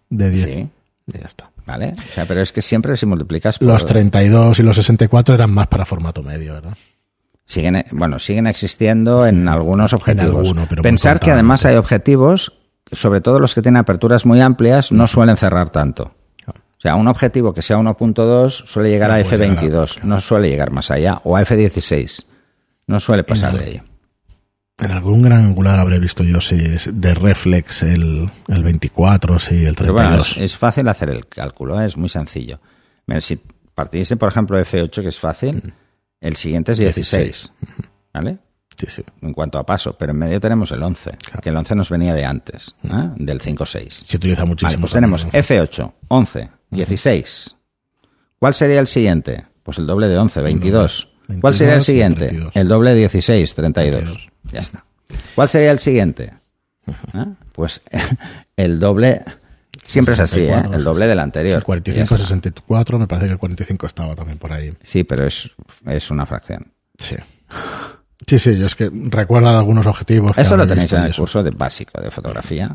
de 0.10 0.30
10. 0.32 0.44
Sí. 0.44 0.70
Y 1.08 1.20
ya 1.20 1.26
está. 1.26 1.52
¿Vale? 1.68 1.94
O 1.98 2.14
sea, 2.14 2.26
pero 2.26 2.42
es 2.42 2.52
que 2.52 2.62
siempre 2.64 2.96
si 2.98 3.06
multiplicas 3.06 3.60
por. 3.60 3.68
Los 3.68 3.86
32 3.86 4.58
y 4.60 4.64
los 4.64 4.76
64 4.76 5.36
eran 5.36 5.52
más 5.52 5.68
para 5.68 5.86
formato 5.86 6.22
medio, 6.24 6.54
¿verdad? 6.54 6.76
Siguen, 7.46 7.86
bueno, 7.92 8.18
siguen 8.20 8.48
existiendo 8.48 9.26
en 9.28 9.48
algunos 9.48 9.94
objetivos. 9.94 10.48
alguno, 10.48 10.66
pero 10.68 10.82
muy 10.82 10.90
Pensar 10.90 11.20
que 11.20 11.32
además 11.32 11.64
hay 11.66 11.76
objetivos, 11.76 12.54
sobre 12.92 13.22
todo 13.22 13.40
los 13.40 13.54
que 13.54 13.62
tienen 13.62 13.78
aperturas 13.80 14.26
muy 14.26 14.42
amplias, 14.42 14.92
no 14.92 15.08
suelen 15.08 15.38
cerrar 15.38 15.70
tanto. 15.70 16.16
O 16.48 16.82
sea, 16.88 16.96
un 16.96 17.08
objetivo 17.08 17.54
que 17.54 17.62
sea 17.62 17.78
1.2 17.78 18.66
suele 18.66 18.90
llegar 18.90 19.10
No 19.10 19.16
a 19.16 19.24
puede 19.24 19.38
llegar 19.48 19.58
a- 19.58 19.62
F22, 19.62 20.04
no 20.04 20.20
suele 20.20 20.50
llegar 20.50 20.72
más 20.72 20.92
allá, 20.92 21.22
o 21.24 21.36
a 21.38 21.42
F16. 21.44 22.26
No 22.88 23.00
suele 23.00 23.24
pasar 23.24 23.58
de 23.58 23.64
ahí. 23.66 23.82
En 24.78 24.92
algún 24.92 25.22
gran 25.22 25.46
angular 25.46 25.80
habré 25.80 26.00
visto 26.00 26.22
yo 26.24 26.42
si 26.42 26.56
es 26.56 26.90
de 26.92 27.14
reflex 27.14 27.82
el, 27.82 28.30
el 28.50 28.64
24, 28.64 29.40
si 29.40 29.66
el 29.66 29.76
32. 29.76 29.78
Pero 29.78 29.94
bueno, 29.94 30.18
es, 30.18 30.38
es 30.38 30.58
fácil 30.58 30.88
hacer 30.90 31.10
el 31.12 31.28
cálculo, 31.28 31.80
¿eh? 31.80 31.86
es 31.86 31.96
muy 31.96 32.10
sencillo. 32.10 32.60
Mira, 33.08 33.22
si 33.22 33.40
partiese, 33.74 34.18
por 34.18 34.30
ejemplo, 34.30 34.60
F8, 34.60 35.02
que 35.02 35.08
es 35.10 35.18
fácil, 35.20 35.74
el 36.26 36.36
siguiente 36.36 36.72
es 36.72 36.80
16. 36.80 37.52
¿Vale? 38.14 38.40
Sí, 38.76 38.88
sí. 38.90 39.04
En 39.22 39.32
cuanto 39.32 39.60
a 39.60 39.66
paso, 39.66 39.96
pero 39.98 40.12
en 40.12 40.18
medio 40.18 40.40
tenemos 40.42 40.72
el 40.72 40.82
11, 40.82 41.12
que 41.42 41.50
el 41.50 41.56
11 41.56 41.76
nos 41.76 41.90
venía 41.90 42.14
de 42.16 42.26
antes, 42.26 42.76
¿eh? 42.84 43.10
del 43.18 43.40
5-6. 43.40 44.06
Se 44.06 44.18
utiliza 44.18 44.44
muchísimo. 44.44 44.70
Vale, 44.70 44.80
pues 44.80 44.92
tenemos 44.92 45.26
¿no? 45.26 45.32
F8, 45.32 45.94
11, 46.08 46.50
16. 46.72 47.56
¿Cuál 48.40 48.54
sería 48.56 48.80
el 48.80 48.88
siguiente? 48.88 49.46
Pues 49.64 49.78
el 49.78 49.86
doble 49.86 50.08
de 50.08 50.18
11, 50.18 50.42
22. 50.42 51.10
¿Cuál 51.42 51.54
sería 51.54 51.74
el 51.76 51.80
22 51.80 51.86
siguiente? 51.86 52.28
32. 52.28 52.56
El 52.56 52.68
doble 52.68 52.90
de 52.92 52.98
16, 52.98 53.56
32. 53.56 54.02
32. 54.02 54.30
Ya 54.52 54.60
está. 54.60 54.86
¿Cuál 55.36 55.50
sería 55.50 55.72
el 55.72 55.80
siguiente? 55.80 56.34
¿Eh? 56.88 57.26
Pues 57.52 57.82
el 58.58 58.80
doble... 58.80 59.24
Siempre 59.86 60.16
es 60.16 60.20
así, 60.20 60.40
¿eh? 60.42 60.48
64, 60.48 60.78
El 60.78 60.84
doble 60.84 61.08
del 61.08 61.20
anterior. 61.20 61.58
El 61.58 61.64
45, 61.64 61.98
Ya 62.00 62.04
está. 62.16 62.18
64, 62.18 63.00
me 63.00 63.08
parece 63.08 63.28
que 63.28 63.34
el 63.34 63.38
45 63.40 63.86
estaba 63.86 64.16
también 64.16 64.38
por 64.40 64.52
ahí. 64.52 64.74
Sí, 64.84 65.04
pero 65.04 65.26
es, 65.28 65.52
es 65.86 66.10
una 66.12 66.26
fracción. 66.26 66.72
Sí. 66.98 67.16
Sí, 68.28 68.40
sí, 68.40 68.58
yo 68.58 68.66
es 68.66 68.76
que 68.76 68.90
recuerda 68.92 69.52
de 69.52 69.58
algunos 69.58 69.86
objetivos. 69.86 70.36
Eso 70.38 70.58
lo 70.58 70.66
tenéis 70.66 70.92
en 70.94 71.04
el 71.04 71.12
eso. 71.12 71.22
curso 71.22 71.44
de 71.44 71.52
básico 71.52 72.02
de 72.02 72.10
fotografía. 72.10 72.72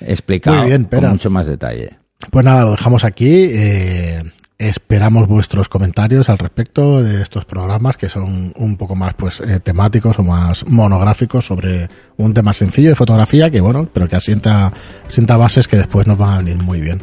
Explicado 0.00 0.56
Muy 0.58 0.66
bien, 0.68 0.84
con 0.84 1.04
mucho 1.10 1.30
más 1.30 1.46
detalle. 1.46 1.98
Pues 2.30 2.44
nada, 2.44 2.64
lo 2.64 2.72
dejamos 2.72 3.04
aquí. 3.04 3.46
eh, 3.50 4.22
esperamos 4.60 5.26
vuestros 5.26 5.68
comentarios 5.70 6.28
al 6.28 6.36
respecto 6.38 7.02
de 7.02 7.22
estos 7.22 7.46
programas 7.46 7.96
que 7.96 8.10
son 8.10 8.52
un 8.56 8.76
poco 8.76 8.94
más 8.94 9.14
pues 9.14 9.40
eh, 9.40 9.58
temáticos 9.58 10.18
o 10.18 10.22
más 10.22 10.66
monográficos 10.68 11.46
sobre 11.46 11.88
un 12.18 12.34
tema 12.34 12.52
sencillo 12.52 12.90
de 12.90 12.94
fotografía 12.94 13.50
que 13.50 13.60
bueno, 13.62 13.88
pero 13.92 14.06
que 14.06 14.16
asienta, 14.16 14.70
asienta 15.08 15.38
bases 15.38 15.66
que 15.66 15.78
después 15.78 16.06
nos 16.06 16.18
van 16.18 16.46
a 16.46 16.50
ir 16.50 16.58
muy 16.58 16.80
bien. 16.80 17.02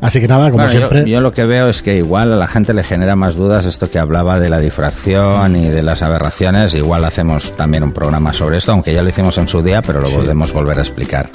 Así 0.00 0.20
que 0.20 0.28
nada, 0.28 0.50
como 0.50 0.62
Bueno, 0.64 0.72
yo- 0.72 0.88
siempre. 0.88 1.10
yo, 1.10 1.20
lo 1.20 1.32
que 1.32 1.44
veo 1.46 1.68
es 1.68 1.80
que 1.82 1.96
igual 1.96 2.32
a 2.32 2.36
la 2.36 2.46
gente 2.46 2.74
le 2.74 2.84
genera 2.84 3.16
más 3.16 3.34
dudas 3.36 3.64
esto 3.64 3.90
que 3.90 3.98
hablaba 3.98 4.38
de 4.38 4.50
la 4.50 4.58
difracción 4.60 5.56
y 5.56 5.68
de 5.68 5.82
las 5.82 6.02
aberraciones. 6.02 6.74
Igual 6.74 7.04
hacemos 7.06 7.56
también 7.56 7.82
un 7.84 7.92
programa 7.92 8.32
sobre 8.34 8.58
esto, 8.58 8.70
aunque 8.72 8.92
ya 8.92 9.02
lo 9.02 9.08
hicimos 9.08 9.38
en 9.38 9.48
su 9.48 9.62
día, 9.62 9.80
pero 9.82 10.00
lo 10.00 10.08
Sí. 10.08 10.14
podemos 10.14 10.52
volver 10.52 10.78
a 10.78 10.82
explicar. 10.82 11.30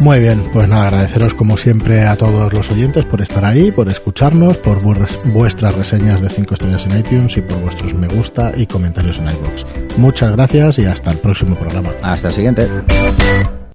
Muy 0.00 0.18
bien, 0.18 0.42
pues 0.52 0.66
nada, 0.66 0.84
agradeceros 0.88 1.34
como 1.34 1.58
siempre 1.58 2.06
a 2.06 2.16
todos 2.16 2.50
los 2.54 2.70
oyentes 2.70 3.04
por 3.04 3.20
estar 3.20 3.44
ahí, 3.44 3.70
por 3.70 3.88
escucharnos, 3.90 4.56
por 4.56 4.80
vuestras- 4.82 5.74
reseñas 5.74 6.22
de 6.22 6.30
5 6.30 6.54
estrellas 6.54 6.86
en 6.86 6.98
iTunes 6.98 7.36
y 7.36 7.42
por 7.42 7.60
vuestros 7.60 7.92
me 7.92 8.08
gusta 8.08 8.50
y 8.56 8.66
comentarios 8.66 9.18
en 9.18 9.24
iVoox. 9.24 9.98
Muchas 9.98 10.32
gracias 10.32 10.78
y 10.78 10.86
hasta 10.86 11.10
el 11.12 11.18
próximo 11.18 11.54
programa. 11.54 11.90
Hasta 12.02 12.28
el 12.28 12.34
siguiente. 12.34 12.66